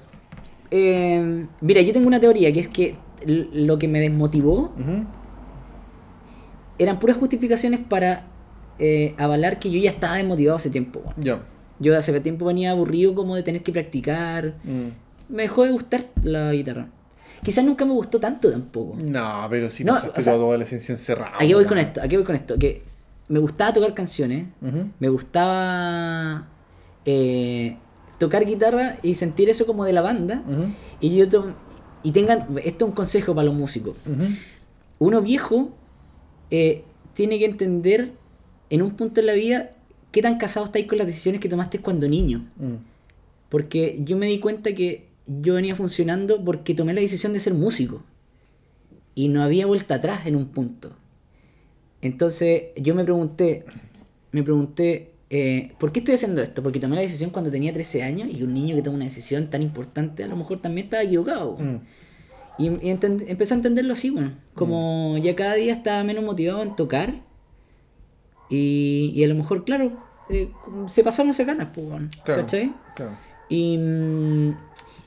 [0.70, 2.96] Eh, mira, yo tengo una teoría que es que
[3.26, 4.74] lo que me desmotivó
[6.78, 8.26] eran puras justificaciones para
[8.78, 11.02] eh, avalar que yo ya estaba desmotivado hace tiempo.
[11.16, 11.40] Ya.
[11.80, 14.54] Yo hace tiempo venía aburrido como de tener que practicar.
[14.64, 15.34] Mm.
[15.34, 16.88] Me dejó de gustar la guitarra.
[17.42, 18.96] Quizás nunca me gustó tanto tampoco.
[19.00, 21.34] No, pero si No, pasaste o sea, toda tu adolescencia encerrado.
[21.36, 22.02] ¿A qué voy con esto?
[22.02, 22.58] ¿A qué voy con esto?
[22.58, 22.82] Que
[23.28, 24.46] me gustaba tocar canciones.
[24.98, 26.48] Me gustaba
[27.04, 27.76] eh,
[28.18, 30.42] tocar guitarra y sentir eso como de la banda.
[31.00, 31.52] Y yo to-
[32.02, 33.96] y tengan, esto es un consejo para los músicos.
[34.98, 35.70] Uno viejo
[36.50, 36.82] eh,
[37.14, 38.12] tiene que entender
[38.70, 39.70] en un punto en la vida
[40.10, 42.46] qué tan casado estáis con las decisiones que tomaste cuando niño.
[42.56, 42.74] Mm.
[43.48, 47.54] Porque yo me di cuenta que yo venía funcionando porque tomé la decisión de ser
[47.54, 48.02] músico.
[49.14, 50.92] Y no había vuelta atrás en un punto.
[52.02, 53.64] Entonces yo me pregunté,
[54.30, 56.62] me pregunté, eh, ¿por qué estoy haciendo esto?
[56.62, 59.50] Porque tomé la decisión cuando tenía 13 años y un niño que toma una decisión
[59.50, 61.56] tan importante a lo mejor también estaba equivocado.
[61.58, 61.80] Mm.
[62.58, 64.32] Y, y empecé a entenderlo así, bueno.
[64.54, 67.27] Como ya cada día estaba menos motivado en tocar.
[68.50, 69.92] Y, y a lo mejor, claro,
[70.30, 70.50] eh,
[70.86, 71.86] se pasaron esas ganas, pues,
[72.24, 72.42] Claro.
[72.42, 72.72] ¿cachai?
[72.94, 73.12] Claro.
[73.50, 73.78] Y,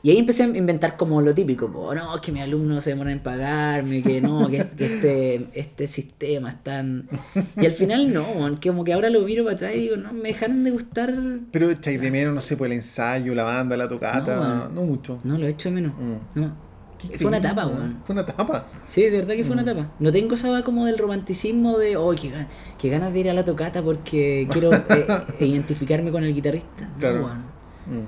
[0.03, 3.13] y ahí empecé a inventar como lo típico, po, no, que mis alumnos se demoran
[3.13, 7.07] en pagarme, que no, que, que este, este sistema es tan...
[7.55, 8.25] Y al final no,
[8.59, 11.13] que como que ahora lo miro para atrás y digo, no, me dejaron de gustar...
[11.51, 14.35] Pero echáis de menos, no sé, pues el ensayo, la banda, la tocata.
[14.37, 15.19] No, No, mucho.
[15.23, 15.93] No, lo he hecho de menos.
[15.95, 16.39] Mm.
[16.39, 16.70] No.
[17.17, 18.01] Fue una etapa, weón.
[18.05, 18.65] Fue una etapa.
[18.87, 19.59] Sí, de verdad que fue Mm.
[19.59, 19.91] una etapa.
[19.99, 22.47] No tengo esa como del romanticismo de, oh, qué, gan-
[22.77, 26.87] qué ganas de ir a la tocata porque quiero eh, identificarme con el guitarrista.
[26.93, 27.25] No, Claro.
[27.25, 27.39] weón.
[27.39, 28.07] Mm.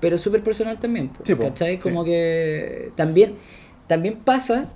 [0.00, 1.74] Pero súper personal también, Sí, ¿cachai?
[1.76, 1.82] sí.
[1.82, 3.34] Como que también,
[3.88, 4.72] también pasa.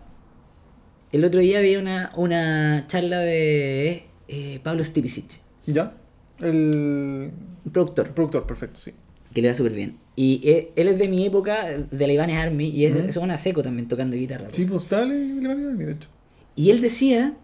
[1.12, 5.94] El otro día vi una, una charla de eh, Pablo Stipicic, ¿Ya?
[6.40, 7.30] El
[7.70, 8.92] productor, productor, perfecto, sí.
[9.32, 9.98] que le va súper bien.
[10.14, 13.06] Y eh, él es de mi época, de la Ibanez Army, y es, Ujú.
[13.08, 14.48] es una seco también tocando guitarra.
[14.50, 16.08] Sí, pues dale, le va a quedar bien, de hecho.
[16.54, 17.34] Y él decía,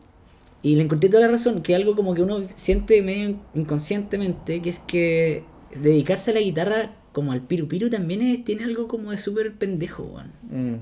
[0.62, 4.70] y le encontré toda la razón, que algo como que uno siente medio inconscientemente, que
[4.70, 5.44] es que
[5.80, 9.54] dedicarse a la guitarra como al piru piru también es- tiene algo como de súper
[9.54, 10.32] pendejo, weón.
[10.50, 10.80] Mm.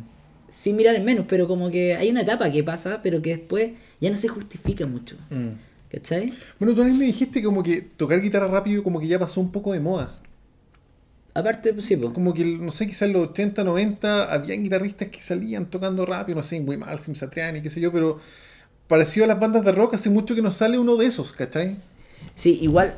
[0.49, 3.73] Sin mirar en menos, pero como que hay una etapa que pasa, pero que después
[4.01, 5.17] ya no se justifica mucho.
[5.31, 5.51] Mm.
[5.91, 6.33] ¿Cachai?
[6.59, 9.73] Bueno, tú me dijiste como que tocar guitarra rápido como que ya pasó un poco
[9.73, 10.19] de moda.
[11.39, 12.13] Aparte, pues sí, po.
[12.13, 16.37] Como que, no sé, quizás en los 80, 90 habían guitarristas que salían tocando rápido,
[16.37, 18.19] no sé, en Wimal, Satriani, qué sé yo, pero
[18.89, 21.77] parecido a las bandas de rock, hace mucho que no sale uno de esos, ¿cachai?
[22.35, 22.97] Sí, igual.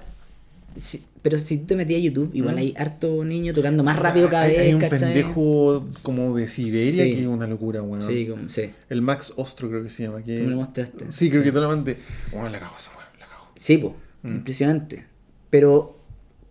[0.77, 2.59] sí, pero si tú te metías a YouTube, igual Mm.
[2.59, 4.99] hay harto niño tocando más rápido cada hay, vez, hay un ¿cachai?
[5.01, 7.15] pendejo como de Siberia Sí.
[7.15, 8.07] que es una locura, weón.
[8.07, 8.71] Sí, como, sí.
[8.89, 10.23] El Max Ostro creo que se llama.
[10.23, 10.37] Que...
[10.39, 11.07] Tú me lo mostraste.
[11.11, 11.97] Sí, creo que tú la mandé.
[12.31, 13.49] Bueno, la cago esa weón, la cago.
[13.57, 13.97] Sí, po.
[14.23, 14.29] Mm.
[14.37, 15.05] Impresionante.
[15.51, 15.99] Pero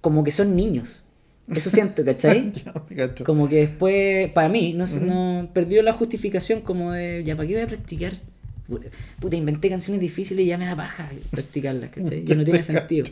[0.02, 1.06] como que son niños.
[1.54, 2.52] Eso siento, ¿cachai?
[3.26, 7.48] Como que después, para mí, no, sé, no perdió la justificación como de, ya, ¿para
[7.48, 8.14] qué voy a practicar?
[9.20, 12.26] Puta, inventé canciones difíciles y ya me da paja practicarlas, ¿cachai?
[12.26, 13.06] Ya no tiene sentido.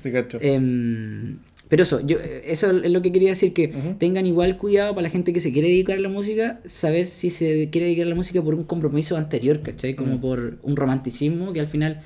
[0.00, 0.38] Te cacho.
[0.40, 5.02] Em, pero eso, yo, eso es lo que quería decir, que tengan igual cuidado para
[5.02, 8.10] la gente que se quiere dedicar a la música, saber si se quiere dedicar a
[8.10, 9.96] la música por un compromiso anterior, ¿cachai?
[9.96, 12.02] Como por un romanticismo que al final,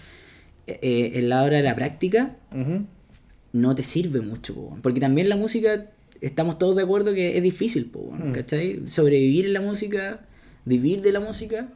[0.67, 2.87] eh, eh, en la hora de la práctica, Ujú.
[3.57, 5.87] No te sirve mucho, po, porque también la música,
[6.21, 8.33] estamos todos de acuerdo que es difícil, po, Mm.
[8.33, 8.83] ¿cachai?
[8.87, 10.21] Sobrevivir en la música,
[10.65, 11.69] vivir de la música,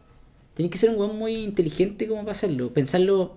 [0.54, 2.74] Tenés que ser un weón muy inteligente como para hacerlo.
[2.74, 3.36] Pensarlo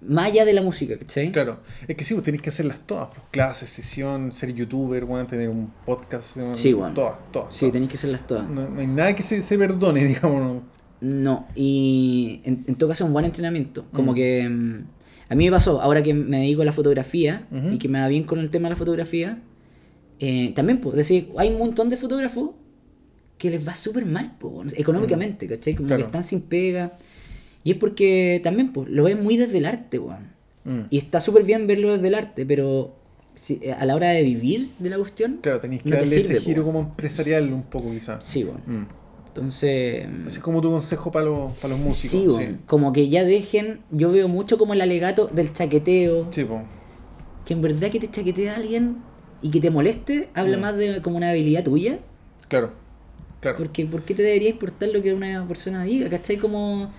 [0.00, 1.32] más allá de la música, ¿cachai?
[1.32, 5.26] Claro, es que sí, vos tenés que hacerlas todas, pues, clases, sesión, ser youtuber, weón,
[5.26, 6.94] tener un podcast, Sí, weón.
[6.94, 7.54] todas, todas.
[7.54, 7.72] Sí, todas.
[7.74, 8.48] tenés que hacerlas todas.
[8.48, 10.62] No, no hay nada que se, se perdone, digamos.
[11.02, 13.84] No, y en, en todo caso un buen entrenamiento.
[13.92, 14.14] Como Mm.
[14.14, 14.84] que mm,
[15.30, 18.08] a mí me pasó, ahora que me dedico a la fotografía y que me va
[18.08, 19.38] bien con el tema de la fotografía,
[20.18, 22.50] eh, también, pues, decir, hay un montón de fotógrafos
[23.38, 25.74] que les va súper mal, po, económicamente, ¿cachai?
[25.74, 25.86] Como.
[25.86, 26.02] Claro.
[26.02, 26.98] que están sin pega.
[27.64, 30.28] Y es porque también, pues, lo ven muy desde el arte, weón.
[30.64, 30.80] Mm.
[30.90, 32.94] Y está súper bien verlo desde el arte, pero
[33.34, 36.16] si- a la hora de vivir de la cuestión, Claro, tenéis que no te darle
[36.18, 36.66] ese giro po.
[36.72, 38.22] como empresarial un poco, quizás.
[38.24, 38.60] sí, weón.
[38.66, 38.86] Mm.
[39.34, 40.06] Entonces...
[40.26, 42.36] Ese es como tu consejo para los, para los músicos.
[42.38, 46.62] Sí, como que ya dejen, yo veo mucho como el alegato del chaqueteo, Sí, po.
[47.44, 48.96] que en verdad que te chaquetea a alguien
[49.40, 50.60] y que te moleste, habla Mm.
[50.60, 52.00] más de como una habilidad tuya,
[52.48, 52.72] claro.
[53.40, 53.56] Claro.
[53.56, 56.10] porque ¿por qué te debería importar lo que una persona diga?
[56.10, 56.36] ¿Cachai?
[56.36, 56.90] Como...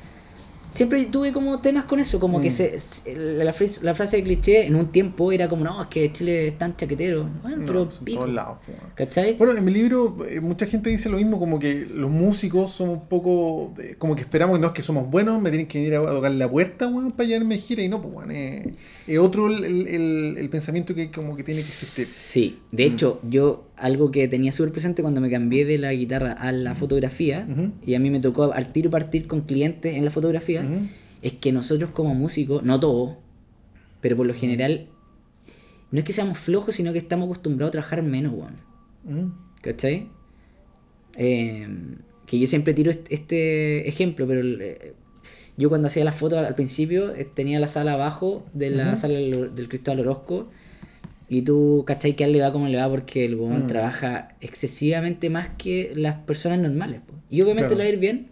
[0.74, 2.54] Siempre tuve como temas con eso, como que Mm.
[2.54, 5.88] se, se- la, frase, la frase de cliché en un tiempo era como, no, es
[5.90, 7.28] que Chile es tan chaquetero.
[7.44, 8.58] Bueno, No, pero pico, todos lados.
[8.96, 9.36] ¿cachai?
[9.36, 13.00] Bueno, en mi libro eh, mucha gente dice lo mismo, como que los músicos somos
[13.00, 15.96] un poco, de- como que esperamos, no es que somos buenos, me tienen que venir
[15.96, 18.68] a, a tocar la puerta, weón, para llevarme gira, y no, pues, es,
[19.14, 19.64] es otro el,
[20.38, 22.06] el- pensamiento que como que tiene que existir.
[22.06, 22.94] Sí, de Mm.
[22.94, 26.76] hecho, yo algo que tenía súper presente cuando me cambié de la guitarra a la
[26.76, 27.48] fotografía,
[27.86, 30.64] y a mí me tocó al tiro partir con clientes en la fotografía,
[31.22, 33.18] es que nosotros como músicos, no todos,
[34.02, 34.88] pero por lo general,
[35.92, 38.56] no es que seamos flojos, sino que estamos acostumbrados a trabajar menos, weón.
[39.06, 39.34] Ujú.
[39.62, 40.08] ¿Cachai?
[41.16, 41.68] Eh,
[42.26, 44.94] que yo siempre tiro est- este ejemplo, pero eh,
[45.58, 49.16] yo cuando hacía las fotos al principio eh, tenía la sala abajo de la sala
[49.16, 50.50] del, del Cristóbal Orozco
[51.30, 52.16] y tú, ¿cachai?
[52.16, 53.68] Que a él le va como le va porque el weón Mm.
[53.68, 57.02] trabaja excesivamente más que las personas normales.
[57.08, 57.14] po.
[57.30, 57.78] Y obviamente Claro.
[57.78, 58.28] le va a ir bien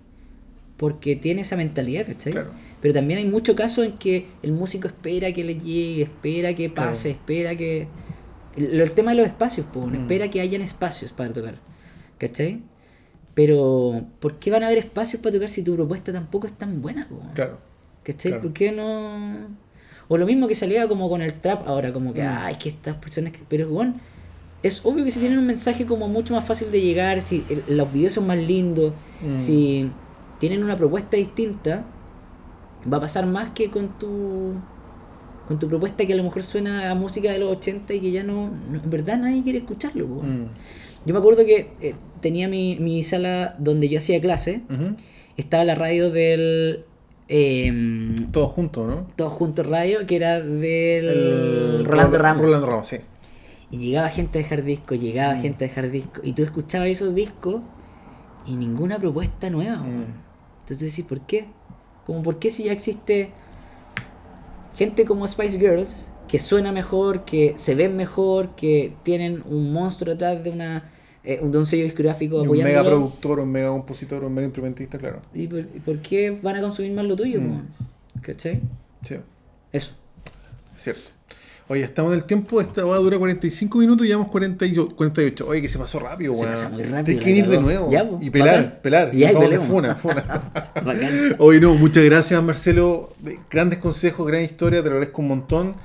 [0.77, 2.31] porque tiene esa mentalidad, ¿cachai?
[2.33, 2.51] Claro.
[2.81, 6.71] Pero también hay muchos casos en que el músico espera que le llegue, espera que
[6.73, 6.89] Claro.
[6.91, 7.87] pase, espera que...
[8.57, 9.95] El, el tema de los espacios, pues, Mm.
[9.95, 11.55] espera que hayan espacios para tocar,
[12.17, 12.61] ¿cachai?
[13.39, 16.81] Pero, ¿por qué van a haber espacios para tocar si tu propuesta tampoco es tan
[16.81, 17.21] buena, po?
[17.35, 17.57] Claro.
[18.03, 18.31] ¿cachai?
[18.33, 18.41] claro.
[18.43, 19.47] ¿Por qué no...?
[20.09, 22.27] O lo mismo que salía como con el trap ahora, como que, Mm.
[22.37, 23.31] ay, que estas personas...
[23.31, 23.39] que-".
[23.47, 23.93] Pero, bueno,
[24.61, 27.77] es obvio que si tienen un mensaje como mucho más fácil de llegar, si el-
[27.77, 29.37] los videos son más lindos, Mm.
[29.37, 29.89] si
[30.37, 31.85] tienen una propuesta distinta,
[32.91, 34.51] va a pasar más que con tu
[35.47, 38.11] con tu propuesta que a lo mejor suena a música de los 80 y que
[38.11, 40.07] ya no, no- en verdad nadie quiere escucharlo.
[40.07, 40.45] Mm.
[41.05, 44.61] Yo me acuerdo que eh, tenía mi, mi sala donde yo hacía clase,
[45.37, 46.83] estaba la radio del
[47.27, 49.07] em, Todos juntos, ¿no?
[49.15, 52.43] Todos Juntos Radio, que era del El- Rolando Ramos.
[52.43, 52.97] Rolando Ramos, sí.
[53.71, 55.41] Y llegaba gente a dejar discos, llegaba Mm.
[55.41, 57.61] gente a dejar discos, y tú escuchabas esos discos
[58.45, 59.77] y ninguna propuesta nueva.
[59.77, 60.05] Mm.
[60.61, 61.45] Entonces decís, ¿por qué?
[62.05, 63.29] Como, ¿por qué si ya existe
[64.75, 70.13] gente como Spice Girls que suena mejor, que se ven mejor, que tienen un monstruo
[70.13, 70.91] detrás de una
[71.23, 72.95] eh, de un sello discográfico Y un mega apoyándolo?
[72.97, 75.21] productor, un mega compositor, un mega instrumentista, claro.
[75.33, 77.41] ¿Y por, y por qué van a consumir más lo tuyo?
[77.41, 77.63] Mm.
[78.21, 78.61] ¿Cachai?
[79.05, 79.15] Sí,
[79.73, 79.91] Eso.
[80.77, 81.01] cierto.
[81.67, 84.95] Oye, estamos en el tiempo, esta va a durar 45 minutos y llevamos 48.
[84.95, 85.45] 48.
[85.47, 86.51] Oye, que se pasó rápido, Se weón.
[86.53, 87.91] pasa muy rápido, Tienes que ir de nuevo.
[87.91, 88.79] Ya, y pelar, bacán.
[88.81, 89.11] pelar.
[89.11, 89.67] Ya, y Vamos de pelemos.
[89.67, 90.51] funa, funa.
[90.83, 91.35] Bacán.
[91.37, 93.13] Oye, no, muchas gracias, Marcelo.
[93.51, 95.75] Grandes consejos, gran historia, te lo agradezco un montón.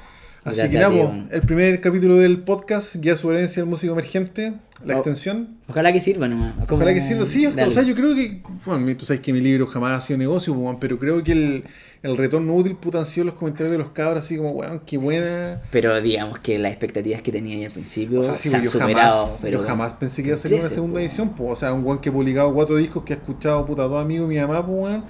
[0.44, 1.28] Así Gracias que po, weón.
[1.32, 4.52] el primer capítulo del podcast, Guía Sugerencia del Músico Emergente,
[4.84, 5.56] la extensión.
[5.68, 6.52] Ojalá que sirva nomás.
[6.66, 7.24] Como- Ojalá que sirva.
[7.24, 10.18] Sí, o sea, yo creo que, bueno, tú sabes que mi libro jamás ha sido
[10.18, 11.64] negocio, weón, pero creo que el,
[12.02, 14.98] el retorno útil puta han sido los comentarios de los cabros, así como, weón, qué
[14.98, 15.62] buena.
[15.70, 18.64] Pero digamos que las expectativas que tenía ahí al principio O sea, sí, se han
[18.64, 19.24] yo superado.
[19.24, 21.00] jamás, pero yo jamás pensé que iba a salir una segunda po.
[21.00, 21.46] edición, po.
[21.46, 24.28] o sea, un weón que ha publicado cuatro discos, que ha escuchado puta dos amigos
[24.28, 25.04] de mi mamá, pues weón,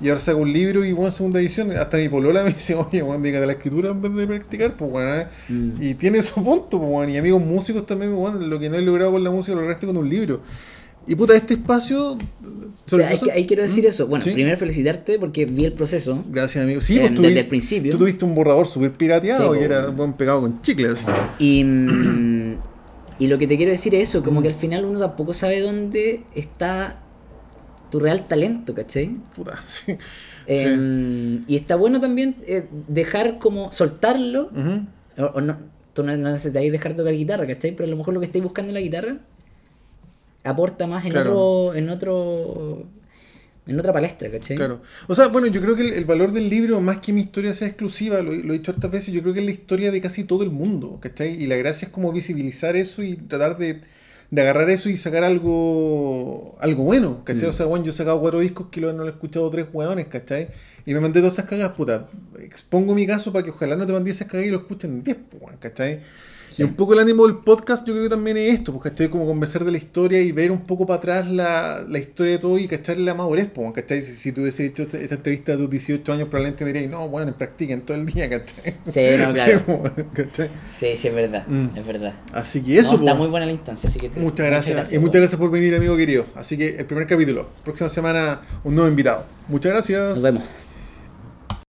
[0.00, 3.02] y ahora saca un libro y weón, segunda edición, hasta mi polola me dice, oye,
[3.02, 5.26] weón, dígate la escritura en vez de practicar, pues weón, ¿eh?
[5.48, 5.70] Mm.
[5.80, 8.82] y tiene su punto, pues weón, y amigos músicos también, weón, lo que no he
[8.82, 10.40] logrado con la música lo lograste con un libro.
[11.06, 12.18] Y puta, este espacio...
[12.90, 13.88] Pero ahí quiero decir ¿Mm?
[13.88, 14.06] eso.
[14.06, 14.32] Bueno, Sí.
[14.32, 16.22] primero felicitarte porque vi el proceso.
[16.30, 16.82] Gracias, amigo.
[16.82, 17.92] Sí, Em, pues, tú desde el principio.
[17.92, 20.98] Tú tuviste un borrador súper pirateado Sí, que era weón, pegado con chicles.
[21.38, 22.56] Y, mm,
[23.20, 25.60] y lo que te quiero decir es eso, como que al final uno tampoco sabe
[25.60, 27.00] dónde está
[27.90, 29.16] tu real talento, ¿cachai?
[29.34, 29.96] Puta, sí.
[30.46, 34.50] Em, Y está bueno también eh, dejar como soltarlo.
[35.18, 35.56] O, o no,
[35.92, 37.72] tú no, no necesitáis dejar de tocar guitarra, ¿cachai?
[37.74, 39.18] Pero a lo mejor lo que estáis buscando en la guitarra
[40.44, 41.30] aporta más en Claro.
[41.32, 42.86] otro, en otro,
[43.66, 44.56] en otra palestra, ¿cachai?
[44.56, 44.80] Claro.
[45.08, 47.52] O sea, bueno, yo creo que el, el valor del libro, más que mi historia
[47.54, 50.00] sea exclusiva, lo, lo he dicho hartas veces, yo creo que es la historia de
[50.00, 51.34] casi todo el mundo, ¿cachai?
[51.42, 53.80] Y la gracia es como visibilizar eso y tratar de
[54.30, 57.46] de agarrar eso y sacar algo algo bueno, ¿cachai?
[57.46, 57.50] Mm.
[57.50, 60.06] O sea, bueno, yo he sacado cuatro discos que no lo he escuchado tres hueones,
[60.08, 60.48] ¿cachai?
[60.84, 62.08] Y me mandé todas estas cagas, puta.
[62.40, 65.16] Expongo mi caso para que ojalá no te mandé esas cagas y lo escuchen 10,
[65.30, 66.00] pues, ¿cachai?
[66.50, 66.62] Sí.
[66.62, 69.08] Y un poco el ánimo del podcast yo creo que también es esto, pues, ¿cachai?
[69.08, 72.38] Como conversar de la historia y ver un poco para atrás la, la historia de
[72.38, 74.02] todo y cachar la madurez, pues, ¿cachai?
[74.02, 76.90] Si, si tú hubiese hecho esta, esta entrevista a tus 18 años probablemente me dirías,
[76.90, 78.74] no, bueno, practiquen todo el día, ¿cachai?
[78.86, 79.62] Sí, no, claro.
[79.66, 80.48] pues, ¿cachai?
[80.76, 81.46] Sí, sí, es verdad.
[81.46, 81.76] Mm.
[81.76, 82.14] Es verdad.
[82.32, 83.18] Así que eso, No, está pues.
[83.18, 84.92] muy buena la instancia, así que te- Muchas gracias.
[84.92, 85.00] y po.
[85.02, 86.26] muchas gracias por venir, amigo querido.
[86.34, 87.48] Así que el primer capítulo.
[87.64, 89.24] Próxima semana, un nuevo invitado.
[89.48, 90.10] Muchas gracias.
[90.14, 90.67] Nos vemos.